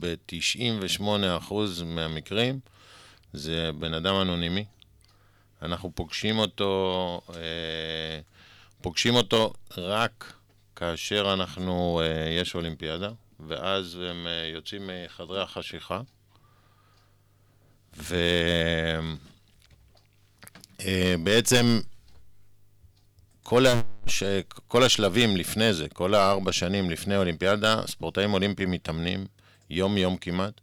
[0.00, 1.52] ב-98%
[1.84, 2.60] מהמקרים,
[3.32, 4.64] זה בן אדם אנונימי.
[5.62, 8.20] אנחנו פוגשים אותו, אה,
[8.82, 10.32] פוגשים אותו רק
[10.76, 12.02] כאשר אנחנו,
[12.40, 16.00] יש אולימפיאדה, ואז הם יוצאים מחדרי החשיכה.
[20.78, 21.80] ובעצם
[23.44, 24.22] כל, הש...
[24.68, 29.26] כל השלבים לפני זה, כל הארבע שנים לפני האולימפיאדה, ספורטאים אולימפיים מתאמנים
[29.70, 30.60] יום-יום כמעט.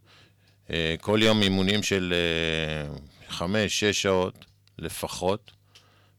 [0.70, 2.94] אה, כל יום אימונים של אה,
[3.28, 4.44] חמש, שש שעות
[4.78, 5.50] לפחות,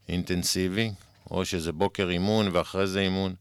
[0.10, 0.92] אינטנסיבי,
[1.32, 3.36] או שזה בוקר אימון ואחרי זה אימון.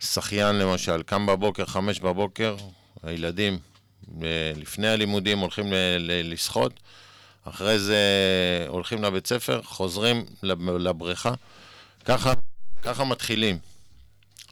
[0.00, 2.56] שחיין למשל, קם בבוקר, חמש בבוקר,
[3.02, 3.58] הילדים
[4.22, 5.66] אה, לפני הלימודים הולכים
[6.24, 6.80] לשחות,
[7.44, 7.98] אחרי זה
[8.68, 10.24] הולכים לבית ספר, חוזרים
[10.78, 11.32] לבריכה.
[12.04, 12.32] ככה,
[12.86, 13.58] ככה מתחילים.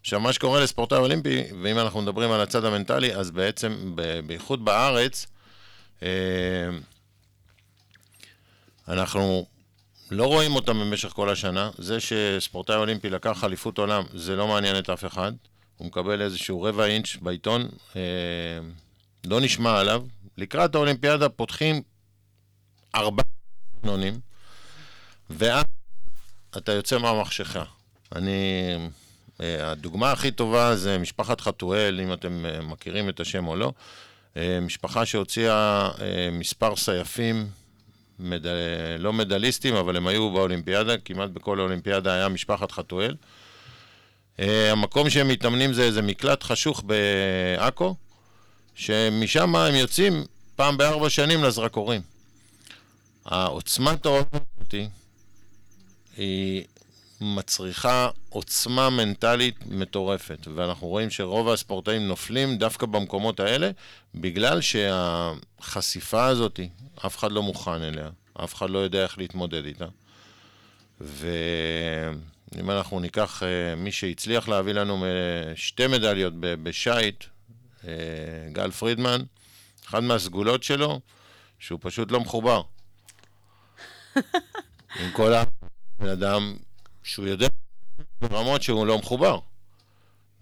[0.01, 5.27] עכשיו, מה שקורה לספורטאי אולימפי, ואם אנחנו מדברים על הצד המנטלי, אז בעצם, בייחוד בארץ,
[6.03, 6.09] אה,
[8.89, 9.47] אנחנו
[10.11, 11.71] לא רואים אותם במשך כל השנה.
[11.79, 15.33] זה שספורטאי אולימפי לקח אליפות עולם, זה לא מעניין את אף אחד.
[15.77, 18.01] הוא מקבל איזשהו רבע אינץ' בעיתון, אה,
[19.25, 20.05] לא נשמע עליו.
[20.39, 21.83] לקראת האולימפיאדה פותחים
[22.95, 23.25] ארבעה
[23.79, 24.21] סגנונים,
[25.31, 25.65] ואז
[26.57, 27.65] אתה יוצא מהמחשכה.
[28.13, 28.77] אני...
[29.41, 33.73] אה, הדוגמה הכי טובה זה משפחת חתואל, אם אתם אה, מכירים את השם או לא.
[34.37, 37.47] אה, משפחה שהוציאה אה, מספר סייפים,
[38.19, 38.43] מד...
[38.99, 43.15] לא מדליסטים, אבל הם היו באולימפיאדה, כמעט בכל האולימפיאדה היה משפחת חתואל.
[44.39, 47.95] המקום שהם מתאמנים זה איזה מקלט חשוך בעכו,
[48.75, 50.25] שמשם הם יוצאים
[50.57, 52.01] פעם בארבע שנים לזרקורים.
[53.25, 54.75] העוצמת האור הזאת
[56.17, 56.65] היא
[57.25, 63.71] מצריכה עוצמה מנטלית מטורפת, ואנחנו רואים שרוב הספורטאים נופלים דווקא במקומות האלה,
[64.15, 66.61] בגלל שהחשיפה הזאת,
[67.07, 68.11] אף אחד לא מוכן אליה,
[68.45, 69.87] אף אחד לא יודע איך להתמודד איתה.
[71.01, 75.11] ואם אנחנו ניקח אה, מי שהצליח להביא לנו אה,
[75.57, 77.25] שתי מדליות בשייט,
[77.85, 77.93] אה,
[78.53, 79.21] גל פרידמן,
[79.87, 81.01] אחת מהסגולות שלו,
[81.59, 82.63] שהוא פשוט לא מחובר.
[85.01, 86.57] עם כל הבן אדם
[87.05, 87.49] שהוא יודע
[88.21, 89.39] ברמות שהוא לא מחובר.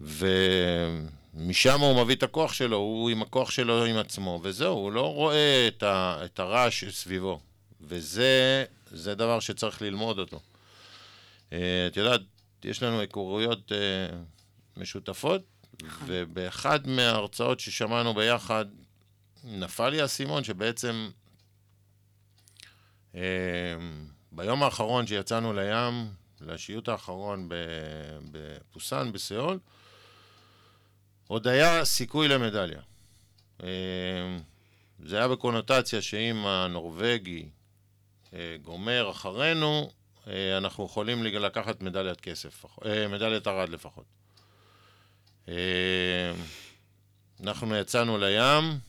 [0.01, 5.13] ומשם הוא מביא את הכוח שלו, הוא עם הכוח שלו עם עצמו, וזהו, הוא לא
[5.13, 7.39] רואה את, ה, את הרעש סביבו.
[7.81, 10.39] וזה זה דבר שצריך ללמוד אותו.
[11.53, 12.21] אה, את יודעת,
[12.63, 14.17] יש לנו היכרויות אה,
[14.77, 15.41] משותפות,
[16.05, 18.65] ובאחד מההרצאות ששמענו ביחד,
[19.43, 21.09] נפל לי האסימון שבעצם
[23.15, 23.21] אה,
[24.31, 27.49] ביום האחרון שיצאנו לים, לשיוט האחרון
[28.31, 29.59] בפוסאן, בסיאול,
[31.27, 32.81] עוד היה סיכוי למדליה.
[33.63, 33.67] אה,
[35.05, 37.49] זה היה בקונוטציה שאם הנורבגי
[38.33, 39.91] אה, גומר אחרינו,
[40.27, 42.65] אה, אנחנו יכולים לקחת מדליית כסף,
[43.09, 44.05] מדליית ארד לפחות.
[47.43, 48.79] אנחנו יצאנו לים,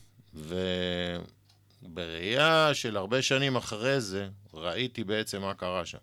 [1.83, 5.97] ובראייה של הרבה שנים אחרי זה, ראיתי בעצם מה קרה שם.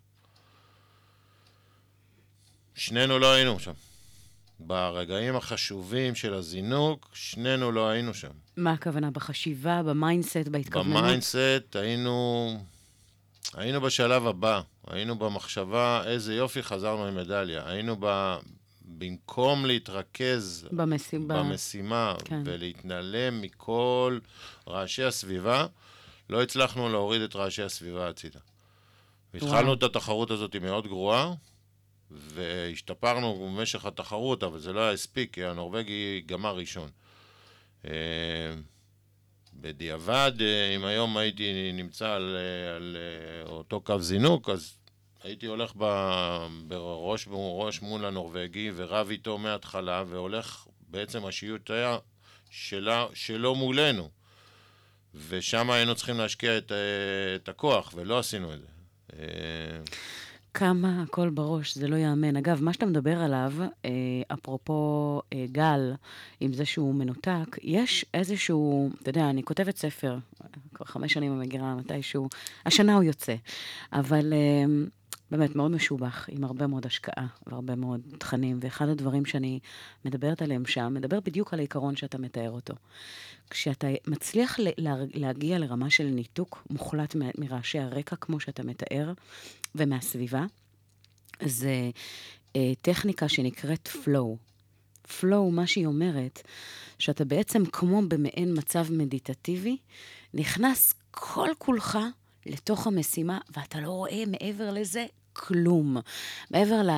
[2.74, 3.72] שנינו לא היינו שם.
[4.60, 8.30] ברגעים החשובים של הזינוק, שנינו לא היינו שם.
[8.56, 9.10] מה הכוונה?
[9.10, 11.02] בחשיבה, ב mindset, בהתכווננות?
[11.02, 12.56] ב mindset היינו,
[13.54, 17.62] היינו בשלב הבא, היינו במחשבה איזה יופי חזרנו עם מדליה.
[17.66, 18.36] היינו ב...
[18.98, 21.38] במקום להתרכז במסיבה.
[21.38, 22.42] במשימה כן.
[22.44, 24.18] ולהתנלם מכל
[24.68, 25.66] רעשי הסביבה,
[26.30, 28.40] לא הצלחנו להוריד את רעשי הסביבה הצידה.
[29.34, 31.32] התחלנו את התחרות הזאת מאוד גרועה,
[32.14, 36.88] והשתפרנו במשך התחרות, אבל זה לא היה הספיק, כי הנורבגי גמר ראשון.
[37.84, 37.92] אה,
[39.54, 42.96] בדיעבד, אה, אם היום הייתי נמצא על, אה, על
[43.46, 44.74] אותו קו זינוק, אז
[45.22, 51.98] הייתי הולך ב- בראש בראש מול הנורבגי ורב איתו מההתחלה, והולך, בעצם השיוט היה
[52.50, 54.10] שלה, שלו מולנו.
[55.28, 56.72] ושם היינו צריכים להשקיע את,
[57.36, 58.66] את הכוח, ולא עשינו את זה.
[60.54, 62.36] כמה הכל בראש, זה לא ייאמן.
[62.36, 63.52] אגב, מה שאתה מדבר עליו,
[63.84, 63.90] אה,
[64.34, 65.92] אפרופו אה, גל,
[66.40, 70.18] עם זה שהוא מנותק, יש איזשהו, אתה יודע, אני כותבת ספר,
[70.74, 72.28] כבר חמש שנים אני מגירה מתישהו,
[72.66, 73.34] השנה הוא יוצא,
[73.92, 74.64] אבל אה,
[75.32, 79.58] באמת מאוד משובח, עם הרבה מאוד השקעה והרבה מאוד תכנים, ואחד הדברים שאני
[80.04, 82.74] מדברת עליהם שם, מדבר בדיוק על העיקרון שאתה מתאר אותו.
[83.50, 84.58] כשאתה מצליח
[85.14, 89.12] להגיע לרמה של ניתוק מוחלט מרעשי הרקע, כמו שאתה מתאר,
[89.74, 90.44] ומהסביבה,
[91.42, 91.90] זה
[92.56, 94.36] אה, טכניקה שנקראת flow.
[95.08, 96.42] flow, מה שהיא אומרת,
[96.98, 99.76] שאתה בעצם כמו במעין מצב מדיטטיבי,
[100.34, 101.98] נכנס כל כולך
[102.46, 105.96] לתוך המשימה, ואתה לא רואה מעבר לזה כלום.
[106.50, 106.90] מעבר ל,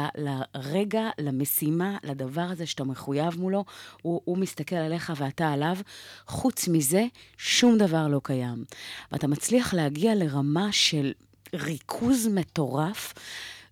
[0.54, 3.64] לרגע, למשימה, לדבר הזה שאתה מחויב מולו,
[4.02, 5.76] הוא, הוא מסתכל עליך ואתה עליו.
[6.26, 7.06] חוץ מזה,
[7.38, 8.64] שום דבר לא קיים.
[9.12, 11.12] ואתה מצליח להגיע לרמה של
[11.54, 13.14] ריכוז מטורף.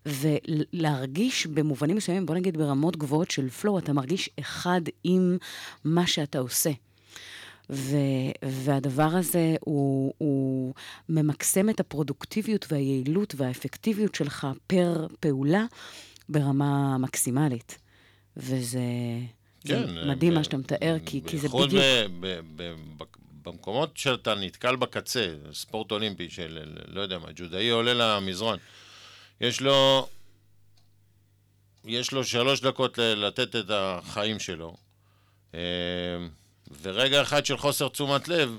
[0.07, 5.37] ולהרגיש במובנים מסוימים, בוא נגיד ברמות גבוהות של פלואו, אתה מרגיש אחד עם
[5.85, 6.71] מה שאתה עושה.
[7.71, 7.97] ו,
[8.43, 10.75] והדבר הזה הוא, הוא
[11.09, 15.65] ממקסם את הפרודוקטיביות והיעילות והאפקטיביות שלך פר פעולה
[16.29, 17.79] ברמה מקסימלית.
[18.37, 18.81] וזה
[19.65, 21.83] כן, מדהים ב- מה שאתה מתאר, כי, כי זה בדיוק...
[22.21, 23.05] ב- ב-
[23.43, 28.59] במקומות שאתה נתקל בקצה, ספורט אולימפי של, לא יודע מה, ג'ודאי עולה למזרון,
[29.41, 30.09] יש לו,
[31.85, 34.77] יש לו שלוש דקות לתת את החיים שלו,
[35.55, 35.61] אה,
[36.83, 38.59] ורגע אחד של חוסר תשומת לב,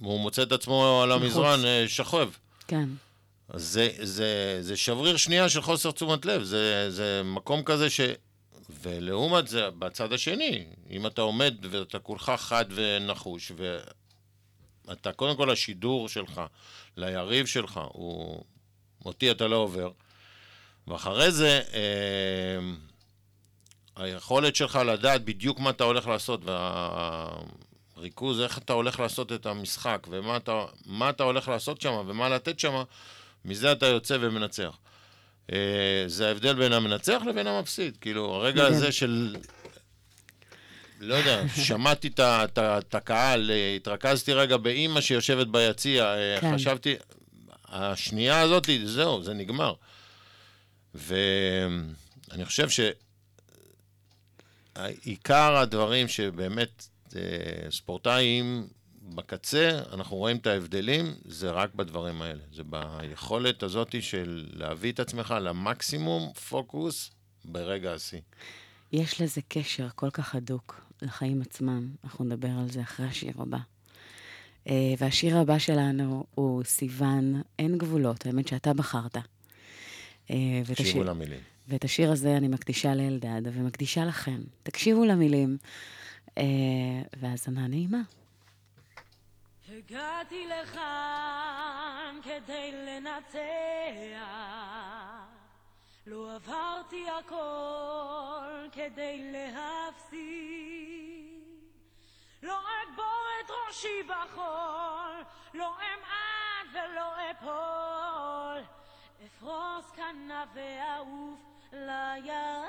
[0.00, 2.28] הוא מוצא את עצמו על המזרן אה, שוכב.
[2.68, 2.88] כן.
[3.54, 8.00] זה, זה, זה שבריר שנייה של חוסר תשומת לב, זה, זה מקום כזה ש...
[8.82, 13.52] ולעומת זה, בצד השני, אם אתה עומד ואתה כולך חד ונחוש,
[14.86, 16.40] ואתה, קודם כל השידור שלך
[16.96, 18.44] ליריב שלך, הוא...
[19.04, 19.90] אותי אתה לא עובר,
[20.86, 22.58] ואחרי זה, אה,
[23.96, 26.40] היכולת שלך לדעת בדיוק מה אתה הולך לעשות,
[27.96, 32.28] והריכוז, איך אתה הולך לעשות את המשחק, ומה אתה, מה אתה הולך לעשות שם, ומה
[32.28, 32.82] לתת שם,
[33.44, 34.78] מזה אתה יוצא ומנצח.
[35.52, 37.96] אה, זה ההבדל בין המנצח לבין המפסיד.
[38.00, 39.36] כאילו, הרגע הזה של...
[41.00, 46.54] לא יודע, שמעתי את הקהל, אה, התרכזתי רגע באימא שיושבת ביציע, אה, כן.
[46.54, 46.94] חשבתי,
[47.68, 49.74] השנייה הזאת, זהו, זה נגמר.
[50.94, 52.68] ואני חושב
[54.76, 57.20] שעיקר הדברים שבאמת אה,
[57.70, 58.68] ספורטאים
[59.02, 62.42] בקצה, אנחנו רואים את ההבדלים, זה רק בדברים האלה.
[62.52, 67.10] זה ביכולת הזאת של להביא את עצמך למקסימום פוקוס
[67.44, 68.20] ברגע השיא.
[68.92, 71.88] יש לזה קשר כל כך הדוק לחיים עצמם.
[72.04, 73.58] אנחנו נדבר על זה אחרי השיר הבא.
[74.68, 79.16] אה, והשיר הבא שלנו הוא סיוון, אין גבולות, האמת שאתה בחרת.
[79.16, 79.22] אה,
[80.66, 81.40] ואת תקשיבו השיר- למילים.
[81.68, 84.40] ואת השיר הזה אני מקדישה לאלדד, ומקדישה לכם.
[84.62, 85.56] תקשיבו למילים,
[86.38, 86.44] אה,
[87.20, 88.00] והאזנה נעימה.
[89.68, 93.38] הגעתי לכאן כדי לנצח,
[96.06, 100.66] לא עברתי הכל כדי להפסיד.
[102.42, 108.62] לא אגבור את ראשי בחול, לא אמעט ולא אפול,
[109.26, 112.66] אפרוס כנף ואעוף לירח.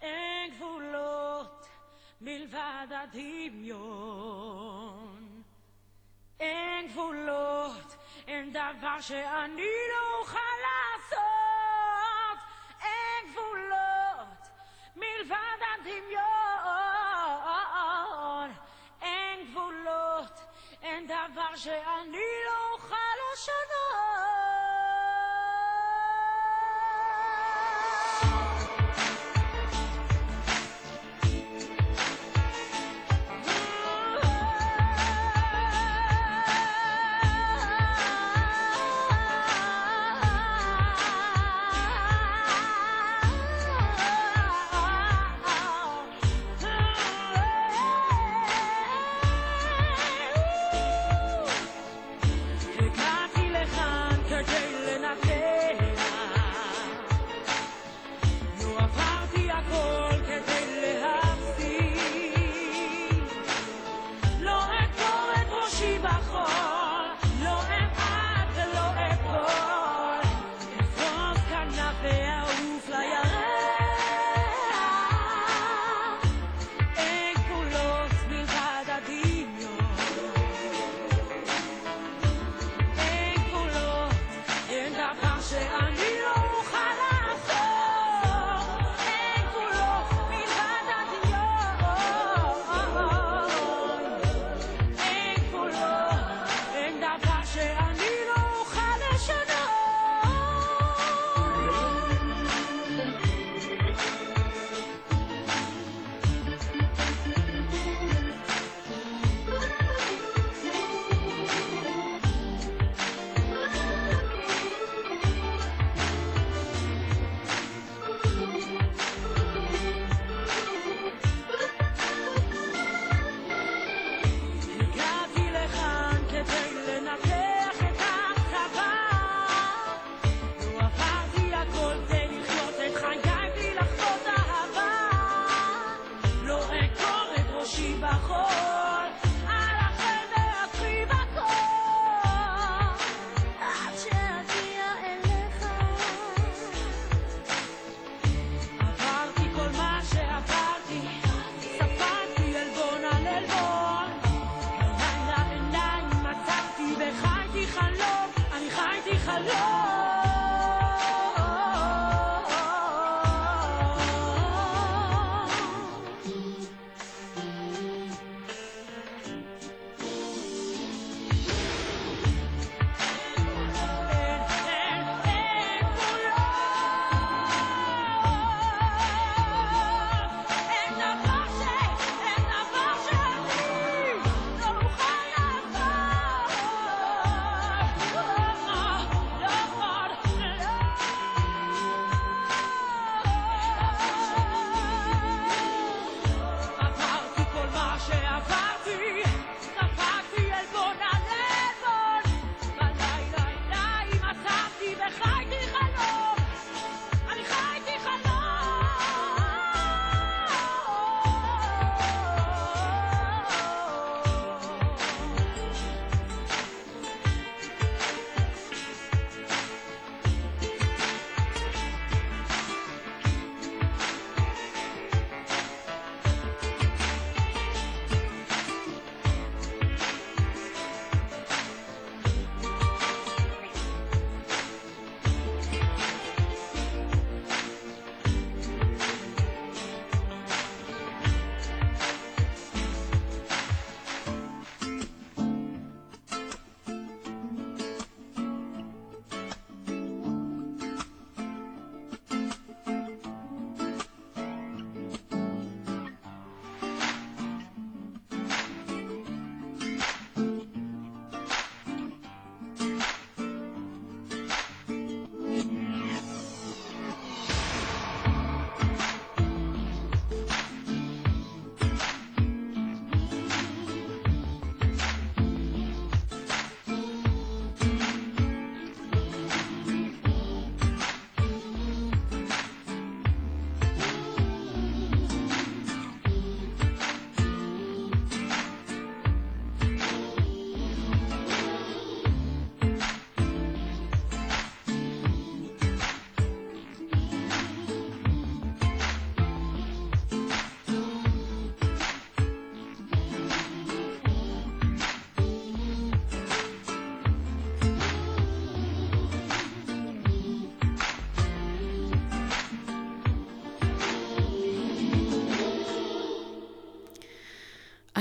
[0.00, 1.68] אין גבולות
[2.20, 4.44] מלבד הדמיון.
[6.40, 9.62] אין גבולות, אין דבר שאני
[9.92, 12.38] לא אוכל לעשות.
[12.82, 14.48] אין גבולות
[14.96, 16.24] מלבד הדמיון.
[19.02, 20.40] אין גבולות,
[20.82, 22.43] אין דבר שאני לא
[23.34, 24.13] אוכל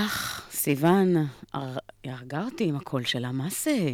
[0.05, 1.13] אך, סיוון,
[1.53, 3.89] הר- הרגה אותי עם הקול שלה, מה זה?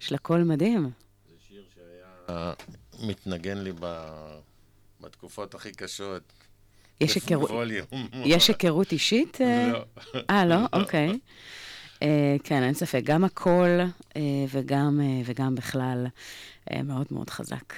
[0.00, 0.90] יש לה קול מדהים.
[2.30, 2.52] אה,
[3.02, 4.04] מתנגן לי ב...
[5.00, 6.22] בתקופות הכי קשות.
[7.00, 7.86] יש היכרות- ווליום.
[8.24, 9.40] יש היכרות אישית?
[9.40, 9.72] אה?
[9.72, 9.84] לא.
[10.30, 10.56] אה, לא?
[10.72, 11.18] אוקיי.
[12.02, 13.00] אה, כן, אין ספק.
[13.04, 13.80] גם הקול
[14.16, 14.20] אה,
[14.50, 16.06] וגם, וגם בכלל
[16.84, 17.74] מאוד מאוד חזק.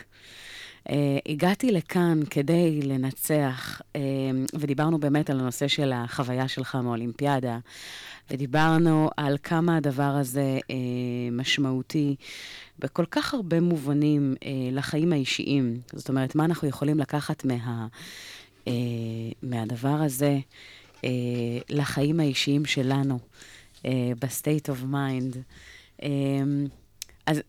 [0.91, 4.01] אה, הגעתי לכאן כדי לנצח, אה,
[4.55, 7.59] ודיברנו באמת על הנושא של החוויה שלך מאולימפיאדה,
[8.31, 10.77] ודיברנו על כמה הדבר הזה אה,
[11.33, 12.17] משמעותי
[12.79, 15.81] בכל כך הרבה מובנים אה, לחיים האישיים.
[15.93, 17.87] זאת אומרת, מה אנחנו יכולים לקחת מה,
[18.69, 18.73] אה,
[19.43, 20.39] מהדבר הזה
[21.05, 21.11] אה,
[21.71, 23.19] לחיים האישיים שלנו,
[24.21, 25.37] ב-state of mind.
[26.03, 26.09] אה,
[27.27, 27.43] אז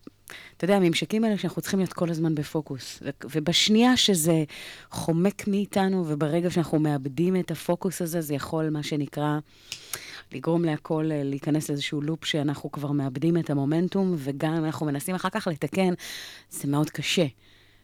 [0.58, 3.02] אתה יודע, הממשקים האלה שאנחנו צריכים להיות כל הזמן בפוקוס.
[3.34, 4.44] ובשנייה שזה
[4.90, 9.38] חומק מאיתנו, וברגע שאנחנו מאבדים את הפוקוס הזה, זה יכול, מה שנקרא,
[10.32, 15.14] לגרום להכל אה, להיכנס לאיזשהו לופ שאנחנו כבר מאבדים את המומנטום, וגם אם אנחנו מנסים
[15.14, 15.94] אחר כך לתקן,
[16.50, 17.26] זה מאוד קשה.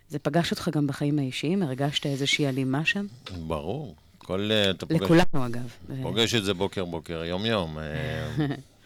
[0.09, 1.63] זה פגש אותך גם בחיים האישיים?
[1.63, 3.07] הרגשת איזושהי הלימה שם?
[3.47, 3.95] ברור.
[4.19, 4.49] כל...
[4.53, 5.77] אה, אתה פוגש- לכולנו, אגב.
[6.03, 7.23] פוגש את זה בוקר בוקר,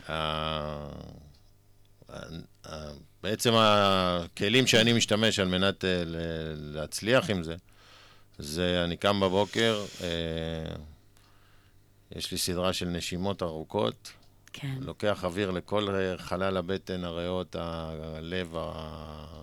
[3.23, 6.03] בעצם הכלים שאני משתמש על מנת אה,
[6.57, 7.57] להצליח עם זה,
[8.39, 10.07] זה אני קם בבוקר, אה,
[12.16, 14.12] יש לי סדרה של נשימות ארוכות,
[14.53, 14.75] כן.
[14.81, 19.43] לוקח אוויר לכל אה, חלל הבטן, הריאות, הלב, ה-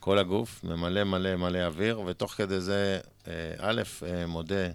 [0.00, 3.00] כל הגוף, ממלא מלא מלא אוויר, ותוך כדי זה,
[3.58, 3.82] א',
[4.26, 4.68] מודה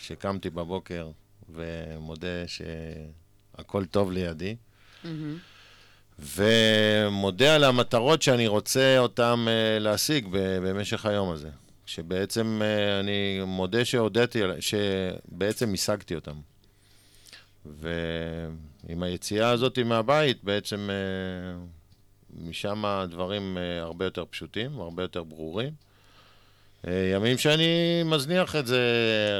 [0.00, 1.10] שקמתי בבוקר,
[1.48, 4.56] ומודה שהכל טוב לידי,
[6.18, 11.48] ומודה על המטרות שאני רוצה אותן אה, להשיג במשך היום הזה.
[11.86, 16.32] שבעצם אה, אני מודה שהודיתי, שבעצם השגתי אותן.
[17.66, 21.64] ועם היציאה הזאת מהבית, בעצם אה,
[22.40, 25.72] משם הדברים אה, הרבה יותר פשוטים, הרבה יותר ברורים.
[26.86, 28.80] אה, ימים שאני מזניח את זה,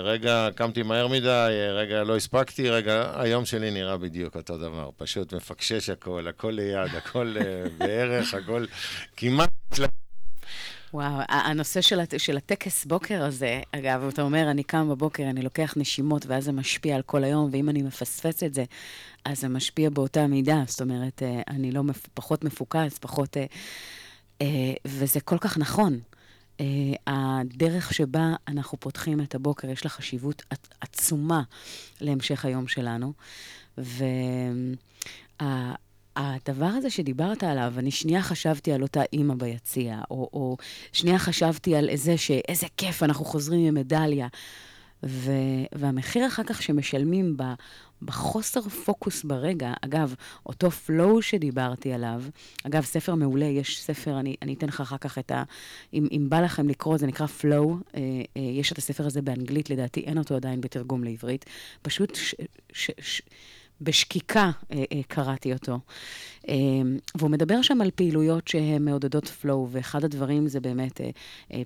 [0.05, 4.91] רגע קמתי מהר מדי, אה, רגע לא הספקתי, רגע, היום שלי נראה בדיוק אותו דבר,
[4.97, 8.65] פשוט מפקשש הכל, הכל ליד, הכל אה, בערך, הכל
[9.17, 9.51] כמעט...
[10.95, 15.43] וואו, הנושא של, הט- של הטקס בוקר הזה, אגב, אתה אומר, אני קם בבוקר, אני
[15.43, 18.65] לוקח נשימות, ואז זה משפיע על כל היום, ואם אני מפספס את זה,
[19.25, 20.63] אז זה משפיע באותה מידה.
[20.67, 22.07] זאת אומרת, אני לא מפ...
[22.15, 23.37] פחות מפוקס, פחות...
[24.87, 26.01] וזה כל כך נכון.
[26.61, 26.67] אה,
[27.07, 31.43] הדרך שבה אנחנו פותחים את הבוקר, יש לה חשיבות עצ- עצומה
[32.01, 33.13] להמשך היום שלנו.
[36.19, 40.57] והדבר הזה שדיברת עליו, אני שנייה חשבתי על אותה אימא ביציע, או, או
[40.93, 42.31] שנייה חשבתי על איזה, ש...
[42.31, 44.29] איזה כיף, אנחנו חוזרים עם מדליה.
[45.03, 45.31] ו...
[45.75, 47.43] והמחיר אחר כך שמשלמים ב...
[48.03, 50.15] בחוסר פוקוס ברגע, אגב,
[50.47, 52.23] אותו flow שדיברתי עליו,
[52.67, 55.43] אגב, ספר מעולה, יש ספר, אני, אני אתן לך אחר כך את ה...
[55.95, 57.45] אם, אם בא לכם לקרוא, זה נקרא flow,
[57.95, 58.01] אה,
[58.37, 61.45] אה, יש את הספר הזה באנגלית, לדעתי אין אותו עדיין בתרגום לעברית.
[61.83, 62.35] פשוט ש,
[62.73, 63.23] ש, ש,
[63.81, 65.79] בשקיקה אה, אה, קראתי אותו.
[66.49, 66.55] אה,
[67.15, 71.01] והוא מדבר שם על פעילויות שהן מעודדות flow, ואחד הדברים זה באמת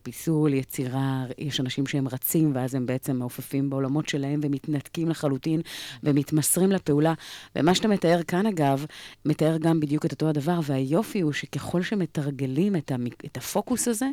[0.03, 5.61] פיסול, יצירה, יש אנשים שהם רצים, ואז הם בעצם מעופפים בעולמות שלהם ומתנתקים לחלוטין
[6.03, 7.15] ומתמסרים לפעולה.
[7.57, 8.87] ומה שאתה מתאר כאן, אגב,
[9.25, 13.25] מתאר גם בדיוק את אותו הדבר, והיופי הוא שככל שמתרגלים את, המק...
[13.25, 14.07] את הפוקוס הזה,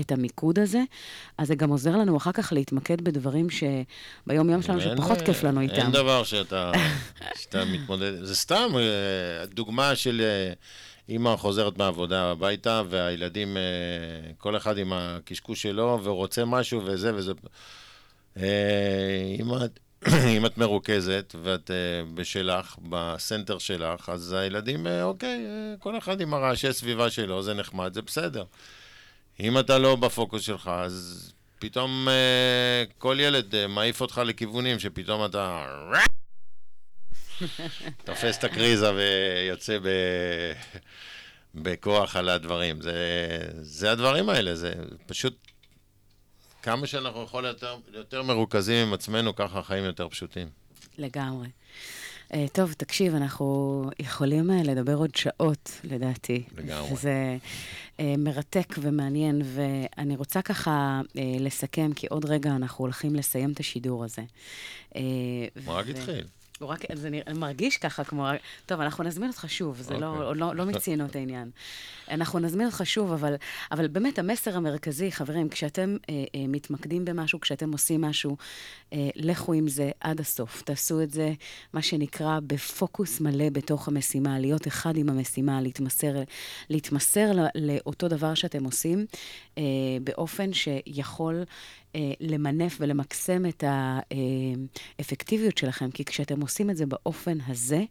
[0.00, 0.82] את המיקוד הזה,
[1.38, 5.60] אז זה גם עוזר לנו אחר כך להתמקד בדברים שביום-יום שלנו, שפחות אה, כיף לנו
[5.60, 5.74] איתם.
[5.74, 6.72] אין דבר שאתה,
[7.40, 10.52] שאתה מתמודד, זה סתם אה, דוגמה של אה,
[11.08, 13.62] אימא חוזרת מהעבודה הביתה, והילדים, אה,
[14.38, 17.32] כל אחד עם הקשקוש שלו, ורוצה משהו וזה וזה.
[18.36, 19.78] אה, את...
[20.36, 26.20] אם את מרוכזת ואת uh, בשלך, בסנטר שלך, אז הילדים, uh, אוקיי, uh, כל אחד
[26.20, 28.44] עם הרעשי סביבה שלו, זה נחמד, זה בסדר.
[29.40, 35.24] אם אתה לא בפוקוס שלך, אז פתאום uh, כל ילד uh, מעיף אותך לכיוונים שפתאום
[35.24, 35.66] אתה...
[38.04, 39.88] תופס את הקריזה ויוצא ב...
[41.54, 42.80] בכוח על הדברים.
[42.80, 42.92] זה,
[43.60, 44.74] זה הדברים האלה, זה
[45.06, 45.36] פשוט...
[46.62, 50.48] כמה שאנחנו יכולים יותר, יותר מרוכזים עם עצמנו, ככה החיים יותר פשוטים.
[50.98, 51.48] לגמרי.
[52.30, 56.42] Uh, טוב, תקשיב, אנחנו יכולים uh, לדבר עוד שעות, לדעתי.
[56.56, 56.96] לגמרי.
[56.96, 57.36] זה
[57.96, 63.60] uh, מרתק ומעניין, ואני רוצה ככה uh, לסכם, כי עוד רגע אנחנו הולכים לסיים את
[63.60, 64.22] השידור הזה.
[64.90, 64.96] Uh,
[65.66, 66.24] הוא רק התחיל.
[66.60, 68.28] הוא רק, זה נראה, מרגיש ככה כמו...
[68.66, 70.40] טוב, אנחנו נזמין אותך שוב, זה לא, אוקיי.
[70.40, 71.50] לא, לא מיצינו את העניין.
[72.10, 73.34] אנחנו נזמין אותך שוב, אבל,
[73.72, 78.36] אבל באמת המסר המרכזי, חברים, כשאתם אה, אה, מתמקדים במשהו, כשאתם עושים משהו,
[78.92, 80.62] אה, לכו עם זה עד הסוף.
[80.62, 81.32] תעשו את זה,
[81.72, 86.14] מה שנקרא, בפוקוס מלא בתוך המשימה, להיות אחד עם המשימה, להתמסר,
[86.70, 89.06] להתמסר ל- לאותו דבר שאתם עושים,
[90.04, 91.44] באופן שיכול...
[91.96, 93.64] אה, למנף ולמקסם את
[94.98, 97.84] האפקטיביות שלכם, כי כשאתם עושים את זה באופן הזה,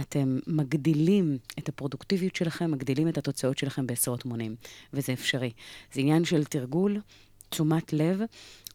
[0.00, 4.56] אתם מגדילים את הפרודוקטיביות שלכם, מגדילים את התוצאות שלכם בעשרות מונים,
[4.92, 5.52] וזה אפשרי.
[5.92, 7.00] זה עניין של תרגול,
[7.48, 8.20] תשומת לב,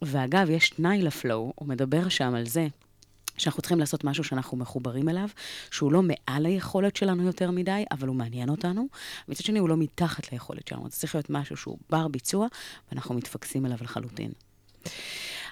[0.01, 2.68] ואגב, יש תנאי לפלואו, הוא מדבר שם על זה.
[3.38, 5.27] שאנחנו צריכים לעשות משהו שאנחנו מחוברים אליו,
[5.71, 8.88] שהוא לא מעל היכולת שלנו יותר מדי, אבל הוא מעניין אותנו.
[9.27, 10.89] מצד שני, הוא לא מתחת ליכולת שלנו.
[10.89, 12.47] זה צריך להיות משהו שהוא בר ביצוע,
[12.91, 14.31] ואנחנו מתפקסים אליו לחלוטין.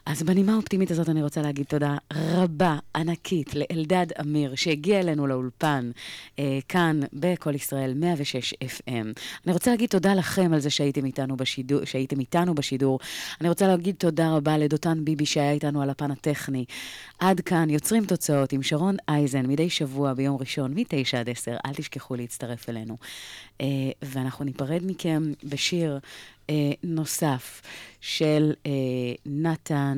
[0.06, 5.92] אז בנימה האופטימית הזאת אני רוצה להגיד תודה רבה, ענקית, לאלדד אמיר, שהגיע אלינו לאולפן,
[6.40, 9.06] אה, כאן, בכל ישראל, 106 FM.
[9.46, 13.00] אני רוצה להגיד תודה לכם על זה שהייתם איתנו בשידור, שהייתם איתנו בשידור.
[13.42, 16.66] אני רוצה להגיד תודה רבה לדותן ביבי שהיה איתנו על הפן הטכני.
[17.20, 21.56] עד כאן, יוצרים תוצאות עם שרון אייזן, מדי שבוע ביום ראשון, מ-9 עד 10.
[21.66, 22.98] אל תשכחו להצטרף אלינו.
[23.62, 23.68] אה,
[24.02, 26.00] ואנחנו ניפרד מכם בשיר
[26.50, 27.62] אה, נוסף
[28.02, 28.72] של אה,
[29.26, 29.91] נתן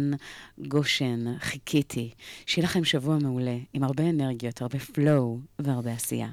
[0.68, 2.12] גושן, חיכיתי.
[2.46, 6.30] שיהיה לכם שבוע מעולה, עם הרבה אנרגיות, הרבה פלואו והרבה עשייה.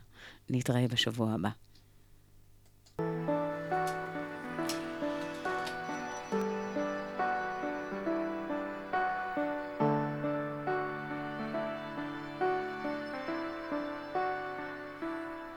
[0.51, 1.51] נתראה בשבוע הבא.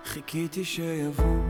[0.05, 1.43] חיכיתי שיבוא,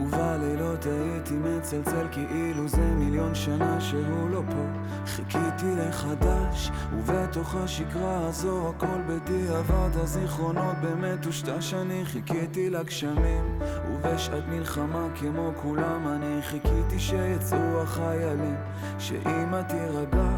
[0.00, 4.80] ובלילות הייתי מצלצל כאילו זה מיליון שנה שהוא לא פה.
[5.06, 11.74] חיכיתי לחדש, ובתוך השקרה הזו הכל בדיעבד, הזיכרונות באמת טושטש.
[11.74, 13.58] אני חיכיתי לגשמים,
[14.02, 18.56] ובשעת מלחמה כמו כולם אני חיכיתי שיצאו החיילים,
[18.98, 20.30] שאמא תירגע,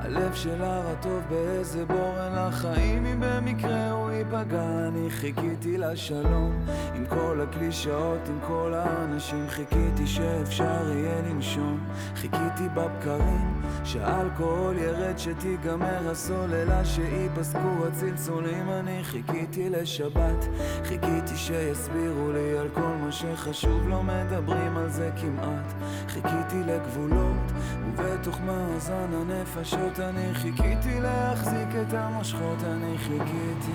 [0.00, 4.88] הלב שלה רטוב באיזה בורן לחיים, אם במקרה הוא ייפגע.
[4.88, 6.52] אני חיכיתי לשלום,
[6.94, 11.78] עם כל הקלישאות, עם כל האנשים, חיכיתי שאפשר יהיה לנשום.
[12.14, 18.70] חיכיתי בבקרים, שהאלכוהול ירד, שתיגמר הסוללה, שייפסקו הצלצולים.
[18.70, 20.48] אני חיכיתי לשבת,
[20.84, 25.72] חיכיתי שיסבירו לי על כל מה שחשוב, לא מדברים על זה כמעט.
[26.08, 27.52] חיכיתי לגבולות,
[27.86, 33.72] ובתוך מאזן הנפשות אני חיכיתי להחזיק את המושכות, אני חיכיתי.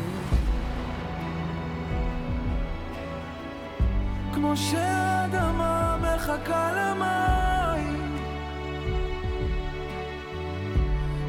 [4.34, 8.18] כמו שהאדמה מחכה למים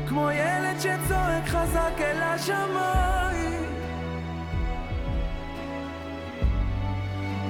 [0.09, 3.32] כמו ילד שצועק חזק אל השמיים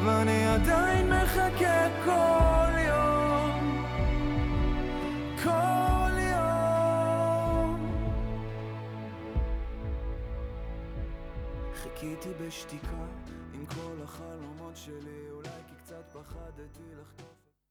[0.04, 3.84] ואני עדיין מחכה כל יום
[5.44, 7.76] כל יום.
[11.74, 13.06] חיכיתי בשתיקה
[13.54, 17.31] עם כל החלומות שלי אולי כי קצת פחדתי לחטוף